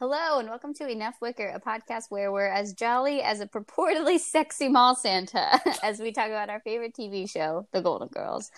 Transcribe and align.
Hello 0.00 0.40
and 0.40 0.48
welcome 0.48 0.74
to 0.74 0.88
Enough 0.88 1.14
Wicker, 1.20 1.46
a 1.46 1.60
podcast 1.60 2.06
where 2.08 2.32
we're 2.32 2.48
as 2.48 2.72
jolly 2.72 3.22
as 3.22 3.38
a 3.38 3.46
purportedly 3.46 4.18
sexy 4.18 4.68
mall 4.68 4.96
Santa 4.96 5.60
as 5.84 6.00
we 6.00 6.10
talk 6.10 6.26
about 6.26 6.50
our 6.50 6.58
favorite 6.58 6.96
TV 6.98 7.30
show, 7.30 7.68
The 7.72 7.80
Golden 7.80 8.08
Girls. 8.08 8.50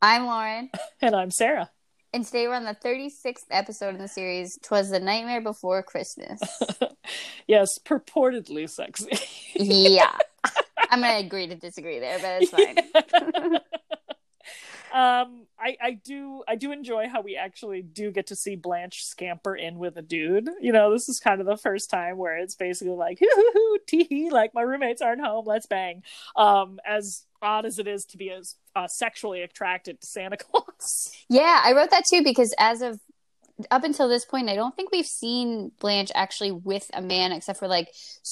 I'm 0.00 0.26
Lauren. 0.26 0.70
And 1.02 1.16
I'm 1.16 1.32
Sarah. 1.32 1.70
And 2.12 2.24
today 2.24 2.46
we're 2.46 2.54
on 2.54 2.64
the 2.64 2.76
36th 2.84 3.46
episode 3.50 3.96
in 3.96 4.00
the 4.00 4.06
series, 4.06 4.60
Twas 4.62 4.90
the 4.90 5.00
Nightmare 5.00 5.40
Before 5.40 5.82
Christmas. 5.82 6.40
yes, 7.48 7.76
purportedly 7.84 8.70
sexy. 8.70 9.18
yeah. 9.54 10.16
I'm 10.88 11.00
going 11.00 11.20
to 11.20 11.26
agree 11.26 11.48
to 11.48 11.56
disagree 11.56 11.98
there, 11.98 12.18
but 12.20 12.42
it's 12.42 12.50
fine. 12.50 13.58
Um 14.92 15.46
I, 15.58 15.76
I 15.80 15.90
do 15.92 16.42
I 16.48 16.56
do 16.56 16.72
enjoy 16.72 17.08
how 17.08 17.20
we 17.20 17.36
actually 17.36 17.82
do 17.82 18.10
get 18.10 18.28
to 18.28 18.36
see 18.36 18.56
Blanche 18.56 19.04
scamper 19.04 19.54
in 19.54 19.78
with 19.78 19.96
a 19.96 20.02
dude. 20.02 20.48
You 20.60 20.72
know, 20.72 20.92
this 20.92 21.08
is 21.08 21.20
kind 21.20 21.40
of 21.40 21.46
the 21.46 21.56
first 21.56 21.90
time 21.90 22.16
where 22.16 22.38
it's 22.38 22.54
basically 22.54 22.94
like 22.94 23.18
hoo 23.20 23.28
hoo 23.28 23.50
hoo 23.52 23.78
tee 23.86 24.28
like 24.30 24.54
my 24.54 24.62
roommates 24.62 25.02
aren't 25.02 25.22
home, 25.22 25.46
let's 25.46 25.66
bang. 25.66 26.02
Um, 26.36 26.80
as 26.86 27.24
odd 27.42 27.66
as 27.66 27.78
it 27.78 27.86
is 27.86 28.04
to 28.06 28.16
be 28.16 28.30
as 28.30 28.56
uh, 28.76 28.86
sexually 28.86 29.42
attracted 29.42 30.00
to 30.00 30.06
Santa 30.06 30.36
Claus. 30.38 31.12
Yeah, 31.28 31.60
I 31.64 31.72
wrote 31.72 31.90
that 31.90 32.04
too 32.08 32.22
because 32.22 32.54
as 32.58 32.82
of 32.82 33.00
up 33.70 33.84
until 33.84 34.08
this 34.08 34.24
point, 34.24 34.48
I 34.48 34.54
don't 34.54 34.74
think 34.74 34.90
we've 34.92 35.06
seen 35.06 35.72
Blanche 35.80 36.10
actually 36.14 36.52
with 36.52 36.90
a 36.94 37.02
man, 37.02 37.32
except 37.32 37.58
for 37.58 37.68
like 37.68 37.88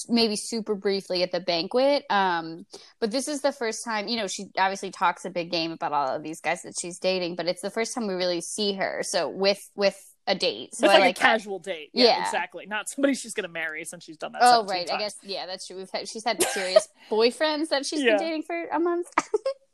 maybe 0.08 0.36
super 0.36 0.74
briefly 0.74 1.22
at 1.22 1.32
the 1.32 1.40
banquet. 1.40 2.04
Um, 2.10 2.66
but 3.00 3.10
this 3.10 3.28
is 3.28 3.40
the 3.40 3.52
first 3.52 3.84
time, 3.84 4.08
you 4.08 4.16
know, 4.16 4.26
she 4.26 4.46
obviously 4.58 4.90
talks 4.90 5.24
a 5.24 5.30
big 5.30 5.50
game 5.50 5.72
about 5.72 5.92
all 5.92 6.08
of 6.08 6.22
these 6.22 6.40
guys 6.40 6.62
that 6.62 6.74
she's 6.80 6.98
dating, 6.98 7.36
but 7.36 7.46
it's 7.46 7.62
the 7.62 7.70
first 7.70 7.94
time 7.94 8.06
we 8.06 8.14
really 8.14 8.40
see 8.40 8.74
her. 8.74 9.02
So 9.02 9.28
with 9.28 9.70
with 9.74 9.98
a 10.26 10.34
date, 10.34 10.74
so 10.74 10.84
it's 10.84 10.92
like, 10.92 11.00
like 11.00 11.18
a 11.18 11.20
casual 11.20 11.58
that. 11.58 11.70
date. 11.70 11.90
Yeah, 11.92 12.04
yeah, 12.04 12.24
exactly. 12.24 12.66
Not 12.66 12.88
somebody 12.88 13.14
she's 13.14 13.34
gonna 13.34 13.48
marry 13.48 13.84
since 13.84 14.04
she's 14.04 14.18
done 14.18 14.32
that. 14.32 14.42
Oh, 14.42 14.64
right. 14.66 14.86
Times. 14.86 14.96
I 14.96 15.02
guess 15.02 15.16
yeah, 15.22 15.46
that's 15.46 15.66
true. 15.66 15.76
We've 15.76 15.90
had 15.90 16.08
she's 16.08 16.24
had 16.24 16.42
serious 16.42 16.88
boyfriends 17.10 17.68
that 17.68 17.86
she's 17.86 18.02
yeah. 18.02 18.16
been 18.16 18.26
dating 18.26 18.42
for 18.42 18.64
a 18.66 18.78
month. 18.78 19.06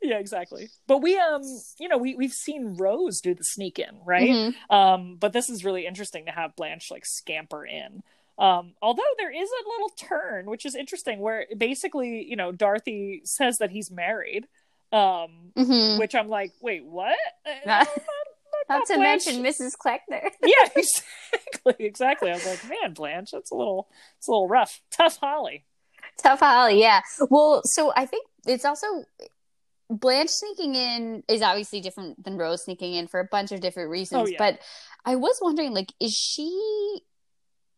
yeah 0.05 0.17
exactly. 0.19 0.69
But 0.87 0.99
we 1.01 1.17
um 1.17 1.41
you 1.79 1.87
know 1.87 1.97
we 1.97 2.15
we've 2.15 2.31
seen 2.33 2.75
rose 2.77 3.19
do 3.21 3.33
the 3.33 3.43
sneak 3.43 3.79
in 3.79 3.99
right? 4.05 4.29
Mm-hmm. 4.29 4.75
um 4.75 5.17
but 5.19 5.33
this 5.33 5.49
is 5.49 5.65
really 5.65 5.85
interesting 5.85 6.25
to 6.25 6.31
have 6.31 6.55
blanche 6.55 6.87
like 6.91 7.05
scamper 7.05 7.65
in. 7.65 8.03
Um 8.37 8.73
although 8.81 9.03
there 9.17 9.31
is 9.31 9.49
a 9.49 9.69
little 9.69 9.89
turn 9.89 10.45
which 10.49 10.65
is 10.65 10.75
interesting 10.75 11.19
where 11.19 11.45
basically 11.57 12.25
you 12.27 12.35
know 12.35 12.51
dorothy 12.51 13.21
says 13.23 13.57
that 13.59 13.71
he's 13.71 13.89
married 13.91 14.45
um 14.91 15.51
mm-hmm. 15.57 15.99
which 15.99 16.13
i'm 16.15 16.27
like 16.27 16.51
wait 16.61 16.85
what? 16.85 17.17
Not, 17.65 17.87
not 18.69 18.87
to 18.87 18.95
Blanche. 18.95 19.25
mention 19.27 19.43
mrs 19.43 19.71
kleckner. 19.83 20.29
Yeah 20.45 20.69
exactly 20.75 21.75
exactly. 21.85 22.31
I 22.31 22.33
was 22.35 22.45
like 22.45 22.69
man 22.69 22.93
blanche 22.93 23.31
that's 23.31 23.51
a 23.51 23.55
little 23.55 23.87
it's 24.17 24.27
a 24.27 24.31
little 24.31 24.47
rough. 24.47 24.81
Tough 24.91 25.17
holly. 25.17 25.65
Tough 26.21 26.39
holly 26.39 26.79
yeah. 26.79 27.01
Well 27.29 27.61
so 27.65 27.91
i 27.95 28.05
think 28.05 28.25
it's 28.47 28.65
also 28.65 28.87
Blanche 29.89 30.29
sneaking 30.29 30.75
in 30.75 31.23
is 31.27 31.41
obviously 31.41 31.79
different 31.79 32.23
than 32.23 32.37
Rose 32.37 32.63
sneaking 32.63 32.93
in 32.93 33.07
for 33.07 33.19
a 33.19 33.27
bunch 33.29 33.51
of 33.51 33.61
different 33.61 33.89
reasons. 33.89 34.21
Oh, 34.21 34.27
yeah. 34.27 34.37
But 34.37 34.59
I 35.05 35.15
was 35.15 35.37
wondering, 35.41 35.73
like, 35.73 35.93
is 35.99 36.13
she 36.13 37.01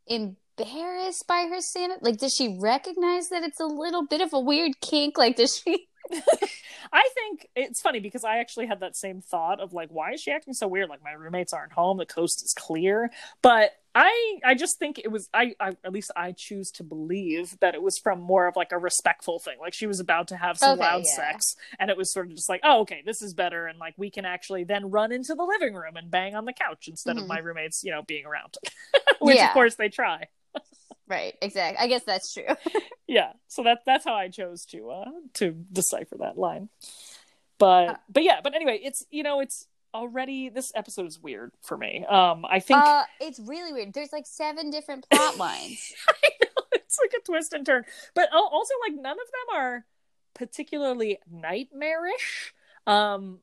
embarrassed 0.08 1.28
by 1.28 1.48
her 1.50 1.60
Santa? 1.60 1.96
Like, 2.02 2.18
does 2.18 2.34
she 2.34 2.58
recognize 2.60 3.30
that 3.30 3.44
it's 3.44 3.60
a 3.60 3.66
little 3.66 4.08
bit 4.08 4.22
of 4.22 4.34
a 4.34 4.40
weird 4.40 4.80
kink? 4.82 5.18
Like, 5.18 5.36
does 5.36 5.58
she? 5.58 5.87
I 6.94 7.10
think 7.14 7.48
it's 7.56 7.82
funny 7.82 8.00
because 8.00 8.24
I 8.24 8.38
actually 8.38 8.68
had 8.68 8.80
that 8.80 8.96
same 8.96 9.22
thought 9.22 9.60
of 9.60 9.74
like, 9.74 9.90
why 9.90 10.14
is 10.14 10.22
she 10.22 10.32
acting 10.32 10.54
so 10.54 10.68
weird? 10.68 10.90
Like 10.90 11.04
my 11.04 11.12
roommates 11.12 11.54
aren't 11.54 11.74
home, 11.74 11.98
the 11.98 12.06
coast 12.06 12.44
is 12.44 12.54
clear. 12.54 13.12
But 13.42 13.72
I 13.96 14.40
I 14.46 14.54
just 14.54 14.78
think 14.78 15.00
it 15.00 15.12
was 15.12 15.28
I, 15.34 15.56
I 15.60 15.70
at 15.84 15.92
least 15.92 16.12
I 16.16 16.32
choose 16.32 16.70
to 16.72 16.84
believe 16.84 17.58
that 17.62 17.74
it 17.74 17.82
was 17.82 17.98
from 17.98 18.22
more 18.22 18.48
of 18.48 18.56
like 18.56 18.72
a 18.72 18.78
respectful 18.78 19.40
thing. 19.40 19.58
Like 19.60 19.74
she 19.74 19.88
was 19.88 20.00
about 20.00 20.28
to 20.30 20.38
have 20.38 20.58
some 20.58 20.80
okay, 20.80 20.88
loud 20.88 21.04
yeah. 21.06 21.16
sex 21.16 21.56
and 21.80 21.90
it 21.90 21.98
was 21.98 22.14
sort 22.14 22.28
of 22.28 22.36
just 22.36 22.48
like, 22.48 22.62
oh 22.64 22.82
okay, 22.82 23.02
this 23.06 23.22
is 23.22 23.34
better 23.34 23.66
and 23.66 23.80
like 23.80 23.96
we 23.98 24.12
can 24.12 24.24
actually 24.24 24.64
then 24.64 24.92
run 24.92 25.12
into 25.12 25.34
the 25.34 25.44
living 25.44 25.74
room 25.74 25.96
and 25.96 26.12
bang 26.12 26.36
on 26.36 26.46
the 26.46 26.54
couch 26.54 26.88
instead 26.88 27.16
mm-hmm. 27.16 27.24
of 27.24 27.28
my 27.28 27.40
roommates, 27.40 27.84
you 27.84 27.92
know, 27.92 28.04
being 28.04 28.26
around. 28.26 28.56
Which 29.20 29.38
yeah. 29.38 29.48
of 29.48 29.54
course 29.54 29.76
they 29.76 29.90
try. 29.90 30.28
Right, 31.08 31.36
exactly. 31.42 31.84
I 31.84 31.88
guess 31.88 32.04
that's 32.04 32.34
true. 32.34 32.44
yeah. 33.08 33.34
So 33.48 33.64
that 33.64 33.80
that's 33.86 34.06
how 34.06 34.14
I 34.14 34.28
chose 34.30 34.66
to 34.66 34.90
uh 34.90 35.12
to 35.36 35.52
decipher 35.72 36.18
that 36.20 36.38
line. 36.38 36.70
But 37.58 37.90
uh, 37.90 37.96
but 38.10 38.24
yeah, 38.24 38.42
but 38.44 38.54
anyway, 38.56 38.80
it's 38.84 39.06
you 39.10 39.24
know, 39.24 39.40
it's 39.40 39.68
already 39.94 40.50
this 40.50 40.72
episode 40.76 41.08
is 41.08 41.20
weird 41.20 41.52
for 41.62 41.78
me. 41.78 42.06
Um 42.06 42.46
I 42.46 42.60
think 42.60 42.80
uh, 42.80 43.04
it's 43.22 43.40
really 43.40 43.72
weird. 43.72 43.94
There's 43.94 44.12
like 44.12 44.26
seven 44.28 44.70
different 44.70 45.10
plot 45.10 45.38
lines. 45.38 45.94
I 46.10 46.30
know. 46.44 46.64
It's 46.74 47.00
like 47.02 47.14
a 47.18 47.24
twist 47.24 47.54
and 47.54 47.66
turn. 47.66 47.86
But 48.14 48.30
also 48.34 48.74
like 48.88 49.00
none 49.02 49.18
of 49.18 49.18
them 49.18 49.58
are 49.58 49.86
particularly 50.34 51.20
nightmarish. 51.32 52.54
Um 52.86 53.40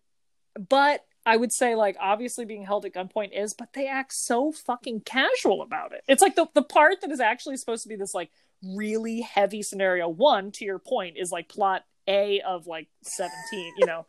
but 0.69 1.05
I 1.27 1.37
would 1.37 1.53
say 1.53 1.75
like 1.75 1.97
obviously 2.01 2.45
being 2.45 2.65
held 2.65 2.85
at 2.85 2.93
gunpoint 2.93 3.31
is, 3.33 3.55
but 3.55 3.73
they 3.73 3.87
act 3.87 4.13
so 4.13 4.53
fucking 4.53 5.01
casual 5.01 5.63
about 5.63 5.93
it. 5.93 6.03
It's 6.07 6.23
like 6.23 6.37
the 6.37 6.47
the 6.55 6.63
part 6.63 7.01
that 7.01 7.11
is 7.11 7.21
actually 7.21 7.57
supposed 7.57 7.83
to 7.85 7.89
be 7.89 7.97
this 7.97 8.15
like 8.15 8.31
really 8.63 9.21
heavy 9.21 9.63
scenario. 9.63 10.09
One, 10.09 10.51
to 10.53 10.65
your 10.65 10.79
point, 10.79 11.17
is 11.19 11.31
like 11.31 11.49
plot 11.49 11.85
A 12.07 12.41
of 12.41 12.67
like 12.67 12.89
seventeen, 13.03 13.73
you 13.79 13.87
know. 13.87 14.07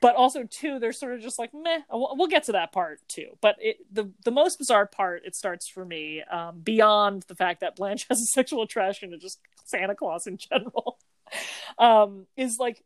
but 0.00 0.14
also 0.14 0.44
two, 0.44 0.78
they're 0.78 0.92
sort 0.92 1.14
of 1.14 1.20
just 1.20 1.38
like 1.38 1.50
meh. 1.52 1.80
We'll, 1.90 2.16
we'll, 2.16 2.28
get 2.28 2.44
to 2.44 2.52
that 2.52 2.72
part 2.72 3.00
too. 3.08 3.36
But 3.42 3.56
it, 3.60 3.76
the 3.92 4.10
the 4.24 4.30
most 4.30 4.58
bizarre 4.58 4.86
part 4.86 5.22
it 5.26 5.36
starts 5.36 5.68
for 5.68 5.84
me 5.84 6.22
um, 6.22 6.60
beyond 6.60 7.24
the 7.28 7.34
fact 7.34 7.60
that 7.60 7.76
Blanche 7.76 8.06
has 8.08 8.20
a 8.20 8.26
sexual 8.26 8.62
attraction 8.62 9.10
to 9.10 9.18
just 9.18 9.38
Santa 9.66 9.94
Claus 9.94 10.26
in 10.26 10.38
general 10.38 10.98
um, 11.78 12.26
is 12.38 12.58
like 12.58 12.82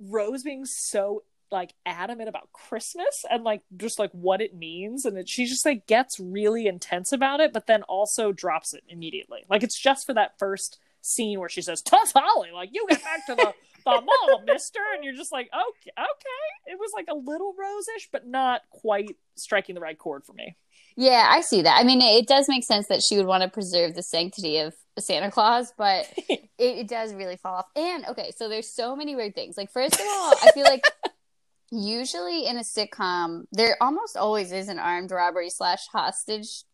Rose 0.00 0.42
being 0.42 0.64
so 0.64 1.22
like 1.54 1.72
adamant 1.86 2.28
about 2.28 2.52
Christmas 2.52 3.24
and 3.30 3.44
like 3.44 3.62
just 3.76 3.98
like 3.98 4.10
what 4.10 4.42
it 4.42 4.54
means 4.54 5.06
and 5.06 5.16
it, 5.16 5.28
she 5.28 5.46
just 5.46 5.64
like 5.64 5.86
gets 5.86 6.20
really 6.20 6.66
intense 6.66 7.12
about 7.12 7.40
it 7.40 7.52
but 7.52 7.66
then 7.66 7.82
also 7.84 8.32
drops 8.32 8.74
it 8.74 8.82
immediately. 8.88 9.44
Like 9.48 9.62
it's 9.62 9.80
just 9.80 10.04
for 10.04 10.12
that 10.12 10.38
first 10.38 10.78
scene 11.00 11.38
where 11.38 11.48
she 11.48 11.62
says, 11.62 11.80
"Tough 11.80 12.12
Holly, 12.14 12.50
like 12.52 12.70
you 12.72 12.86
get 12.88 13.02
back 13.02 13.24
to 13.26 13.34
the 13.34 13.54
the 13.84 13.90
mall, 14.26 14.42
mister." 14.44 14.80
And 14.94 15.04
you're 15.04 15.14
just 15.14 15.32
like, 15.32 15.48
"Okay, 15.52 15.90
okay." 15.98 16.72
It 16.72 16.78
was 16.78 16.90
like 16.94 17.06
a 17.08 17.14
little 17.14 17.54
rosish 17.54 18.08
but 18.12 18.26
not 18.26 18.62
quite 18.70 19.16
striking 19.36 19.74
the 19.74 19.80
right 19.80 19.98
chord 19.98 20.24
for 20.24 20.32
me. 20.32 20.56
Yeah, 20.96 21.26
I 21.28 21.40
see 21.40 21.62
that. 21.62 21.78
I 21.78 21.84
mean, 21.84 22.00
it, 22.00 22.22
it 22.22 22.26
does 22.26 22.48
make 22.48 22.64
sense 22.64 22.86
that 22.88 23.02
she 23.02 23.16
would 23.16 23.26
want 23.26 23.42
to 23.42 23.48
preserve 23.48 23.94
the 23.94 24.02
sanctity 24.02 24.58
of 24.58 24.74
Santa 24.98 25.30
Claus, 25.30 25.72
but 25.76 26.06
it, 26.28 26.48
it, 26.58 26.88
does 26.88 27.12
really 27.12 27.36
fall 27.36 27.56
off. 27.56 27.66
And 27.74 28.04
okay, 28.06 28.32
so 28.36 28.48
there's 28.48 28.70
so 28.70 28.94
many 28.94 29.16
weird 29.16 29.34
things. 29.34 29.56
Like, 29.56 29.72
first 29.72 29.94
of 29.94 30.06
all, 30.06 30.34
I 30.42 30.50
feel 30.54 30.64
like 30.64 30.84
usually 31.70 32.46
in 32.46 32.56
a 32.56 32.60
sitcom, 32.60 33.44
there 33.52 33.76
almost 33.80 34.16
always 34.16 34.52
is 34.52 34.68
an 34.68 34.78
armed 34.78 35.10
robbery 35.10 35.50
slash 35.50 35.86
hostage 35.92 36.64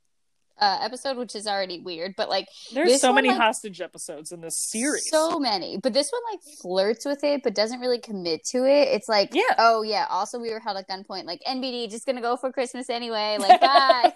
uh, 0.60 0.78
episode, 0.82 1.16
which 1.16 1.34
is 1.34 1.46
already 1.46 1.80
weird. 1.80 2.14
But 2.16 2.28
like, 2.28 2.46
there's 2.72 3.00
so 3.00 3.08
one, 3.08 3.16
many 3.16 3.28
like, 3.28 3.38
hostage 3.38 3.80
episodes 3.80 4.30
in 4.30 4.40
this 4.40 4.58
series. 4.58 5.08
So 5.08 5.38
many, 5.38 5.78
but 5.78 5.92
this 5.92 6.10
one 6.10 6.22
like 6.32 6.40
flirts 6.60 7.04
with 7.04 7.24
it, 7.24 7.42
but 7.42 7.54
doesn't 7.54 7.80
really 7.80 7.98
commit 7.98 8.44
to 8.46 8.64
it. 8.64 8.88
It's 8.88 9.08
like, 9.08 9.34
yeah, 9.34 9.54
oh 9.58 9.82
yeah. 9.82 10.06
Also, 10.10 10.38
we 10.38 10.52
were 10.52 10.60
held 10.60 10.76
at 10.76 10.88
gunpoint. 10.88 11.24
Like 11.24 11.40
NBD, 11.46 11.90
just 11.90 12.06
gonna 12.06 12.20
go 12.20 12.36
for 12.36 12.52
Christmas 12.52 12.90
anyway. 12.90 13.38
Like, 13.40 13.60
bye. 13.60 14.12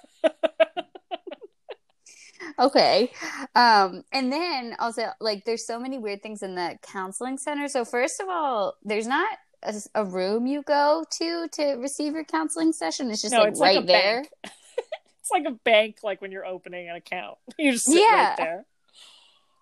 okay 2.59 3.11
um 3.57 4.05
and 4.13 4.33
then 4.33 4.77
also 4.79 5.07
like 5.19 5.45
there's 5.45 5.67
so 5.67 5.81
many 5.81 5.99
weird 5.99 6.23
things 6.23 6.43
in 6.43 6.55
the 6.55 6.79
counseling 6.83 7.37
center 7.37 7.67
so 7.67 7.85
first 7.85 8.21
of 8.21 8.29
all 8.29 8.75
there's 8.85 9.09
not 9.09 9.39
a, 9.65 9.75
a, 9.95 10.05
room 10.05 10.47
you 10.47 10.63
go 10.63 11.05
to 11.19 11.49
to 11.49 11.65
receive 11.75 12.15
your 12.15 12.25
counseling 12.25 12.73
session. 12.73 13.11
It's 13.11 13.23
just 13.23 13.33
no, 13.33 13.41
like 13.41 13.51
it's 13.51 13.61
right 13.61 13.77
like 13.77 13.87
there. 13.87 14.25
it's 14.45 15.31
like 15.31 15.45
a 15.47 15.53
bank, 15.53 15.99
like 16.03 16.21
when 16.21 16.33
you're 16.33 16.47
opening 16.47 16.89
an 16.89 16.97
account. 16.97 17.39
You 17.59 17.73
just 17.73 17.87
sit 17.87 18.01
yeah. 18.01 18.29
right 18.29 18.37
there. 18.37 18.65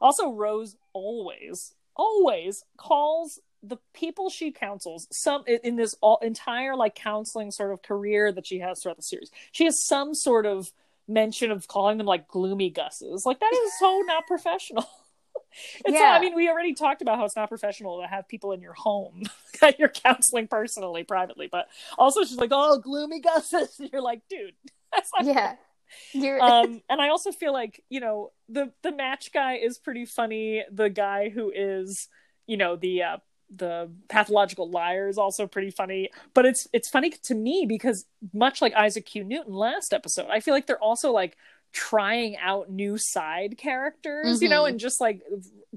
Also, 0.01 0.33
Rose 0.33 0.77
always, 0.93 1.75
always 1.95 2.65
calls 2.77 3.41
the 3.63 3.79
people 3.95 4.29
she 4.29 4.51
counsels 4.51 5.07
some 5.13 5.45
in 5.47 5.77
this 5.77 5.95
all 6.01 6.19
entire 6.21 6.75
like 6.75 6.97
counseling 6.97 7.53
sort 7.53 7.73
of 7.73 7.81
career 7.83 8.33
that 8.33 8.45
she 8.45 8.59
has 8.59 8.83
throughout 8.83 8.97
the 8.97 9.03
series. 9.03 9.31
She 9.53 9.65
has 9.65 9.85
some 9.85 10.15
sort 10.15 10.47
of 10.47 10.73
mention 11.07 11.51
of 11.51 11.69
calling 11.69 11.99
them 11.99 12.07
like 12.07 12.29
gloomy 12.29 12.71
gusses. 12.71 13.25
Like 13.25 13.41
that 13.41 13.53
is 13.53 13.79
so 13.79 14.03
not 14.07 14.27
professional. 14.27 14.89
It's 15.85 15.95
yeah. 15.95 16.01
Not, 16.01 16.17
I 16.17 16.21
mean, 16.21 16.35
we 16.35 16.49
already 16.49 16.75
talked 16.75 17.03
about 17.03 17.19
how 17.19 17.25
it's 17.25 17.37
not 17.37 17.49
professional 17.49 18.01
to 18.01 18.07
have 18.07 18.29
people 18.29 18.53
in 18.53 18.61
your 18.61 18.75
home 18.75 19.23
that 19.61 19.79
you're 19.79 19.89
counseling 19.89 20.49
personally, 20.49 21.05
privately, 21.05 21.49
but 21.51 21.69
also 21.99 22.23
she's 22.23 22.37
like, 22.37 22.51
"Oh, 22.53 22.79
gloomy 22.79 23.21
gusses," 23.21 23.79
and 23.79 23.91
you're 23.93 24.03
like, 24.03 24.23
"Dude, 24.29 24.55
that's 24.93 25.11
not." 25.17 25.25
Yeah. 25.27 25.55
You're... 26.13 26.41
um, 26.43 26.81
and 26.89 27.03
I 27.03 27.11
also 27.11 27.33
feel 27.33 27.53
like 27.53 27.85
you 27.91 28.01
know 28.01 28.33
the 28.49 28.73
the 28.83 28.93
match 28.93 29.33
guy 29.33 29.55
is 29.55 29.79
pretty 29.79 30.07
funny. 30.07 30.65
The 30.71 30.89
guy 30.89 31.29
who 31.29 31.53
is 31.55 32.09
you 32.47 32.57
know 32.57 32.77
the 32.77 33.03
uh, 33.03 33.17
the 33.55 33.91
pathological 34.09 34.71
liar 34.71 35.09
is 35.09 35.19
also 35.19 35.47
pretty 35.47 35.71
funny. 35.71 36.11
But 36.35 36.47
it's 36.47 36.67
it's 36.73 36.89
funny 36.89 37.11
to 37.11 37.35
me 37.35 37.67
because 37.69 38.07
much 38.33 38.63
like 38.63 38.75
Isaac 38.75 39.07
Q 39.07 39.25
Newton 39.25 39.55
last 39.55 39.93
episode, 39.93 40.29
I 40.31 40.41
feel 40.41 40.55
like 40.55 40.67
they're 40.67 40.79
also 40.79 41.13
like 41.13 41.37
trying 41.73 42.37
out 42.37 42.71
new 42.71 42.97
side 42.99 43.57
characters, 43.59 44.37
mm-hmm. 44.37 44.43
you 44.43 44.49
know, 44.49 44.63
Mm-hmm. 44.63 44.73
and 44.73 44.81
just 44.81 45.01
like 45.01 45.23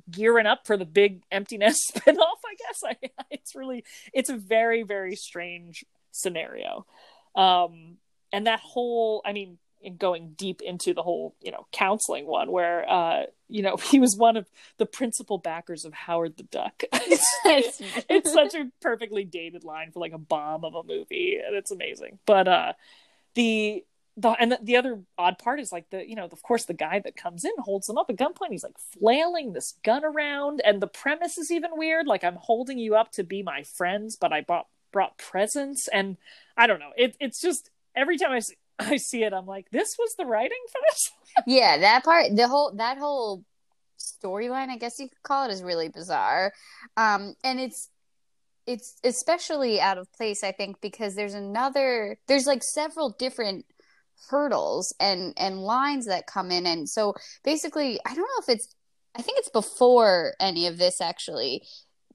gearing 0.10 0.46
up 0.46 0.68
for 0.68 0.78
the 0.78 0.86
big 0.86 1.24
Empty 1.32 1.58
Nest 1.58 1.92
spinoff, 1.96 2.40
I 2.46 2.56
guess. 2.58 2.84
I, 2.84 3.24
it's 3.32 3.56
really, 3.56 3.84
it's 4.14 4.30
a 4.30 4.38
very, 4.38 4.84
very 4.84 5.16
strange 5.16 5.86
scenario. 6.12 6.86
Um, 7.36 7.98
and 8.32 8.48
that 8.48 8.60
whole, 8.60 9.22
I 9.26 9.34
mean, 9.34 9.58
in 9.82 9.98
going 9.98 10.34
deep 10.36 10.62
into 10.62 10.94
the 10.94 11.04
whole, 11.04 11.36
you 11.42 11.52
know, 11.52 11.68
counseling 11.72 12.26
one 12.26 12.52
where, 12.52 12.90
uh, 12.90 13.24
you 13.48 13.62
know, 13.62 13.78
he 13.92 14.00
was 14.00 14.18
one 14.18 14.36
of 14.36 14.48
the 14.78 14.86
principal 14.86 15.38
backers 15.38 15.86
of 15.86 15.94
Howard 15.94 16.36
the 16.38 16.44
Duck. 16.44 16.84
it's, 16.92 17.82
it's 18.10 18.34
such 18.34 18.56
a 18.56 18.70
perfectly 18.82 19.24
dated 19.24 19.64
line 19.64 19.92
for 19.92 20.00
like 20.00 20.14
a 20.14 20.18
bomb 20.18 20.66
of 20.66 20.74
a 20.76 20.84
movie, 20.84 21.40
and 21.46 21.56
it's 21.56 21.72
amazing. 21.72 22.20
But 22.26 22.48
uh, 22.48 22.74
the 23.36 23.86
the 24.18 24.30
and 24.32 24.52
the, 24.52 24.60
the, 24.62 24.78
other 24.78 25.02
odd 25.18 25.38
part 25.38 25.60
is 25.60 25.72
like 25.72 25.90
the 25.90 26.08
you 26.08 26.16
know 26.16 26.26
of 26.26 26.42
course 26.42 26.66
the 26.66 26.74
guy 26.74 27.00
that 27.00 27.16
comes 27.16 27.44
in 27.44 27.52
holds 27.60 27.88
them 27.88 27.98
up 27.98 28.10
at 28.10 28.16
gunpoint. 28.16 28.52
He's 28.52 28.64
like 28.64 28.78
flailing 28.78 29.54
this 29.54 29.74
gun 29.84 30.06
around 30.06 30.62
and 30.64 30.82
the 30.82 30.88
premise 30.88 31.38
is 31.38 31.52
even 31.52 31.72
weird. 31.74 32.08
Like 32.08 32.24
i'm 32.24 32.38
holding 32.40 32.78
you 32.78 32.96
up 32.96 33.12
to 33.14 33.24
be 33.24 33.44
my 33.44 33.64
friends 33.64 34.16
but 34.16 34.32
i 34.32 34.42
brought 34.42 34.68
brought 34.92 35.18
presents 35.18 35.88
and 35.90 36.18
i 36.56 36.68
don't 36.68 36.80
know. 36.80 36.92
It, 36.96 37.18
it's 37.20 37.42
just 37.42 37.70
every 37.96 38.18
time 38.18 38.32
i 38.32 38.40
see, 38.40 38.56
i 38.80 38.98
see 38.98 39.24
it 39.24 39.34
i'm 39.34 39.46
like 39.46 39.70
this 39.72 39.96
was 39.98 40.16
the 40.18 40.26
writing 40.26 40.64
for 40.72 40.80
this? 40.90 41.12
Yeah 41.48 41.78
that 41.80 42.04
part 42.06 42.28
the 42.34 42.48
whole 42.48 42.74
that 42.76 42.98
whole 42.98 43.44
storyline 44.00 44.70
i 44.70 44.78
guess 44.78 45.00
you 45.00 45.10
could 45.10 45.24
call 45.24 45.50
it 45.50 45.54
is 45.54 45.64
really 45.64 45.90
bizarre. 45.90 46.54
Um 46.96 47.36
and 47.44 47.60
it's 47.60 47.90
it's 48.68 48.98
especially 49.04 49.80
out 49.80 49.98
of 49.98 50.12
place 50.14 50.44
i 50.44 50.52
think 50.52 50.80
because 50.82 51.16
there's 51.16 51.34
another 51.34 52.18
there's 52.28 52.48
like 52.48 52.64
several 52.64 53.10
different 53.12 53.66
hurdles 54.30 54.94
and 55.00 55.34
and 55.38 55.62
lines 55.62 56.06
that 56.08 56.28
come 56.28 56.52
in. 56.52 56.66
And 56.66 56.90
so 56.90 57.14
basically 57.44 58.00
i 58.06 58.10
don't 58.16 58.18
know 58.18 58.42
if 58.42 58.50
it's 58.50 58.76
i 59.16 59.22
think 59.22 59.40
it's 59.40 59.50
before 59.50 60.34
any 60.40 60.68
of 60.68 60.78
this 60.78 61.02
actually. 61.02 61.64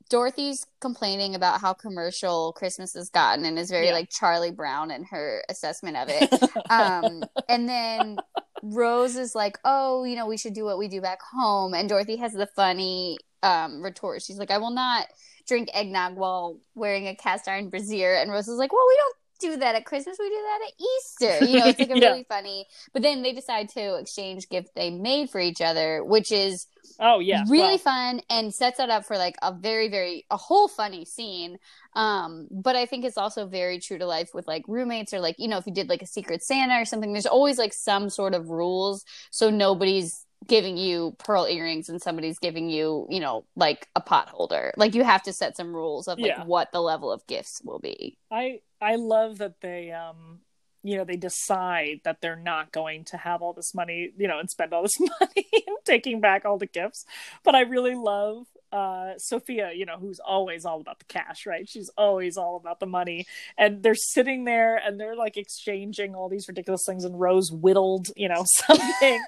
Dorothy's 0.08 0.66
complaining 0.80 1.36
about 1.36 1.60
how 1.60 1.72
commercial 1.72 2.52
christmas 2.54 2.94
has 2.94 3.10
gotten 3.10 3.44
and 3.44 3.56
is 3.56 3.70
very 3.70 3.86
yeah. 3.86 3.92
like 3.92 4.10
charlie 4.10 4.50
brown 4.50 4.90
in 4.90 5.04
her 5.04 5.44
assessment 5.48 5.96
of 5.96 6.08
it. 6.10 6.30
Um 6.70 7.22
and 7.48 7.68
then 7.68 8.18
rose 8.62 9.16
is 9.16 9.34
like 9.34 9.58
oh 9.64 10.04
you 10.04 10.16
know 10.16 10.26
we 10.26 10.36
should 10.36 10.52
do 10.52 10.64
what 10.64 10.78
we 10.78 10.88
do 10.88 11.00
back 11.00 11.20
home. 11.22 11.74
And 11.74 11.88
dorothy 11.88 12.16
has 12.16 12.32
the 12.32 12.48
funny 12.56 13.18
um 13.42 13.82
retort. 13.82 14.22
She's 14.22 14.38
like 14.38 14.50
i 14.50 14.58
will 14.58 14.72
not 14.72 15.06
drink 15.46 15.68
eggnog 15.74 16.16
while 16.16 16.60
wearing 16.74 17.08
a 17.08 17.14
cast 17.14 17.48
iron 17.48 17.70
brazier 17.70 18.14
and 18.14 18.30
rose 18.30 18.46
is 18.46 18.58
like 18.58 18.72
well 18.72 18.86
we 18.88 18.96
don't 18.96 19.16
do 19.40 19.56
that 19.56 19.74
at 19.74 19.84
Christmas. 19.84 20.18
We 20.18 20.28
do 20.28 20.42
that 20.42 20.60
at 20.66 20.72
Easter. 20.80 21.46
You 21.46 21.58
know, 21.60 21.66
it's 21.66 21.78
like 21.78 21.90
a 21.90 21.96
yeah. 21.98 22.08
really 22.08 22.24
funny. 22.28 22.66
But 22.92 23.02
then 23.02 23.22
they 23.22 23.32
decide 23.32 23.68
to 23.70 23.96
exchange 23.96 24.48
gifts 24.48 24.70
they 24.74 24.90
made 24.90 25.30
for 25.30 25.40
each 25.40 25.60
other, 25.60 26.04
which 26.04 26.30
is 26.30 26.66
oh 26.98 27.18
yeah, 27.18 27.44
really 27.48 27.78
fun 27.78 28.20
and 28.30 28.54
sets 28.54 28.78
it 28.78 28.90
up 28.90 29.04
for 29.04 29.16
like 29.16 29.36
a 29.42 29.52
very 29.52 29.88
very 29.88 30.26
a 30.30 30.36
whole 30.36 30.68
funny 30.68 31.04
scene. 31.04 31.58
Um, 31.94 32.46
but 32.50 32.76
I 32.76 32.86
think 32.86 33.04
it's 33.04 33.18
also 33.18 33.46
very 33.46 33.80
true 33.80 33.98
to 33.98 34.06
life 34.06 34.30
with 34.34 34.46
like 34.46 34.64
roommates 34.68 35.12
or 35.12 35.20
like 35.20 35.36
you 35.38 35.48
know 35.48 35.58
if 35.58 35.66
you 35.66 35.72
did 35.72 35.88
like 35.88 36.02
a 36.02 36.06
Secret 36.06 36.42
Santa 36.42 36.80
or 36.80 36.84
something. 36.84 37.12
There's 37.12 37.26
always 37.26 37.58
like 37.58 37.72
some 37.72 38.10
sort 38.10 38.34
of 38.34 38.50
rules 38.50 39.04
so 39.30 39.50
nobody's 39.50 40.24
giving 40.46 40.76
you 40.76 41.14
pearl 41.18 41.46
earrings 41.46 41.88
and 41.88 42.00
somebody's 42.00 42.38
giving 42.38 42.70
you, 42.70 43.06
you 43.10 43.20
know, 43.20 43.44
like 43.56 43.88
a 43.94 44.00
pot 44.00 44.28
holder. 44.28 44.72
Like 44.76 44.94
you 44.94 45.04
have 45.04 45.22
to 45.24 45.32
set 45.32 45.56
some 45.56 45.74
rules 45.74 46.08
of 46.08 46.18
like 46.18 46.30
Yeah. 46.30 46.44
what 46.44 46.72
the 46.72 46.80
level 46.80 47.12
of 47.12 47.26
gifts 47.26 47.60
will 47.64 47.78
be. 47.78 48.16
I 48.30 48.60
I 48.80 48.96
love 48.96 49.38
that 49.38 49.60
they 49.60 49.92
um 49.92 50.40
you 50.82 50.96
know 50.96 51.04
they 51.04 51.16
decide 51.16 52.00
that 52.04 52.22
they're 52.22 52.36
not 52.36 52.72
going 52.72 53.04
to 53.04 53.18
have 53.18 53.42
all 53.42 53.52
this 53.52 53.74
money 53.74 54.10
you 54.16 54.26
know 54.26 54.38
and 54.38 54.48
spend 54.48 54.72
all 54.72 54.82
this 54.82 54.98
money 55.20 55.46
and 55.66 55.76
taking 55.84 56.22
back 56.22 56.46
all 56.46 56.56
the 56.56 56.64
gifts 56.64 57.04
but 57.44 57.54
i 57.54 57.60
really 57.60 57.94
love 57.94 58.46
uh 58.72 59.12
sophia 59.18 59.72
you 59.74 59.84
know 59.84 59.96
who's 59.98 60.20
always 60.20 60.64
all 60.64 60.80
about 60.80 60.98
the 60.98 61.04
cash 61.06 61.46
right 61.46 61.68
she's 61.68 61.90
always 61.96 62.36
all 62.36 62.56
about 62.56 62.78
the 62.80 62.86
money 62.86 63.26
and 63.58 63.82
they're 63.82 63.94
sitting 63.94 64.44
there 64.44 64.76
and 64.76 64.98
they're 65.00 65.16
like 65.16 65.36
exchanging 65.36 66.14
all 66.14 66.28
these 66.28 66.46
ridiculous 66.46 66.82
things 66.86 67.04
and 67.04 67.18
rose 67.18 67.50
whittled 67.50 68.08
you 68.16 68.28
know 68.28 68.44
something 68.46 69.20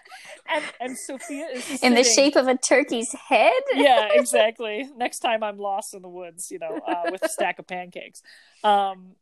and 0.48 0.64
and 0.80 0.96
sophia 0.96 1.46
is 1.52 1.82
In 1.82 1.94
the 1.94 2.04
shape 2.04 2.36
of 2.36 2.48
a 2.48 2.56
turkey's 2.56 3.12
head? 3.12 3.52
yeah, 3.74 4.08
exactly. 4.12 4.88
Next 4.96 5.20
time 5.20 5.42
I'm 5.42 5.58
lost 5.58 5.94
in 5.94 6.02
the 6.02 6.08
woods, 6.08 6.50
you 6.50 6.58
know, 6.58 6.80
uh, 6.86 7.10
with 7.10 7.22
a 7.22 7.28
stack 7.28 7.58
of 7.58 7.66
pancakes. 7.66 8.22
Um, 8.64 9.16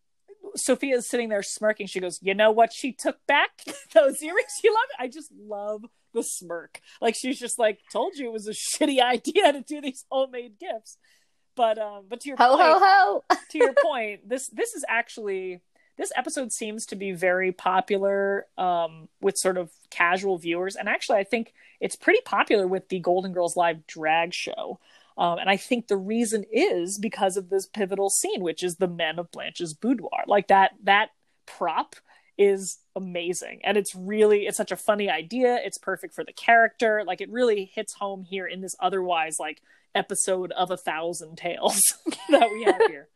is 0.55 1.09
sitting 1.09 1.29
there 1.29 1.43
smirking. 1.43 1.87
She 1.87 2.01
goes, 2.01 2.19
"You 2.23 2.35
know 2.35 2.51
what? 2.51 2.73
She 2.73 2.93
took 2.93 3.25
back 3.27 3.51
those 3.95 4.23
earrings. 4.23 4.51
You 4.65 4.75
love 4.75 4.89
it. 4.91 5.03
I 5.03 5.09
just 5.09 5.31
love 5.33 5.85
the 6.13 6.23
smirk. 6.23 6.81
Like 7.01 7.15
she's 7.15 7.39
just 7.39 7.59
like, 7.59 7.81
told 7.93 8.15
you 8.17 8.27
it 8.27 8.33
was 8.33 8.49
a 8.49 8.53
shitty 8.85 9.01
idea 9.01 9.53
to 9.53 9.63
do 9.63 9.81
these 9.81 10.05
homemade 10.11 10.59
gifts. 10.59 10.99
But 11.57 11.79
um, 11.79 12.05
but 12.09 12.21
to 12.21 12.29
your 12.29 12.39
Ho 12.39 12.57
point, 12.57 12.63
ho 12.63 12.79
ho. 12.81 13.25
to 13.51 13.59
your 13.59 13.75
point, 13.83 14.29
this 14.29 14.49
this 14.49 14.75
is 14.75 14.85
actually 14.89 15.61
this 15.99 16.13
episode 16.17 16.53
seems 16.53 16.87
to 16.87 16.97
be 16.97 17.13
very 17.13 17.53
popular 17.53 18.47
um, 18.57 19.09
with 19.21 19.37
sort 19.37 19.59
of 19.59 19.71
casual 19.91 20.39
viewers, 20.39 20.77
and 20.77 20.89
actually, 20.89 21.19
I 21.19 21.25
think 21.25 21.53
it's 21.81 21.97
pretty 21.97 22.21
popular 22.25 22.67
with 22.67 22.89
the 22.89 23.01
Golden 23.01 23.33
Girls 23.33 23.57
live 23.57 23.87
drag 23.87 24.33
show. 24.33 24.79
Um, 25.19 25.39
and 25.39 25.51
I 25.51 25.59
think 25.59 25.89
the 25.89 25.99
reason 25.99 26.45
is 26.51 26.99
because 26.99 27.37
of 27.37 27.51
this 27.51 27.67
pivotal 27.67 28.09
scene, 28.09 28.43
which 28.43 28.63
is 28.63 28.77
the 28.77 28.89
men 28.89 29.19
of 29.19 29.31
Blanche's 29.31 29.75
boudoir. 29.75 30.25
Like 30.27 30.49
that 30.49 30.73
that 30.85 31.11
prop 31.45 31.97
is 32.39 32.79
amazing, 33.01 33.61
and 33.65 33.77
it's 33.77 33.95
really 33.95 34.47
it's 34.47 34.57
such 34.57 34.73
a 34.73 34.77
funny 34.77 35.09
idea. 35.09 35.59
It's 35.63 35.79
perfect 35.79 36.15
for 36.15 36.25
the 36.25 36.33
character. 36.33 37.03
Like 37.07 37.21
it 37.21 37.31
really 37.31 37.71
hits 37.75 37.95
home 37.95 38.25
here 38.25 38.47
in 38.47 38.61
this 38.61 38.75
otherwise 38.81 39.39
like 39.41 39.63
episode 39.95 40.53
of 40.53 40.71
a 40.71 40.77
thousand 40.77 41.37
tales 41.37 41.81
that 42.31 42.51
we 42.53 42.65
have 42.65 42.83
here. 42.89 43.09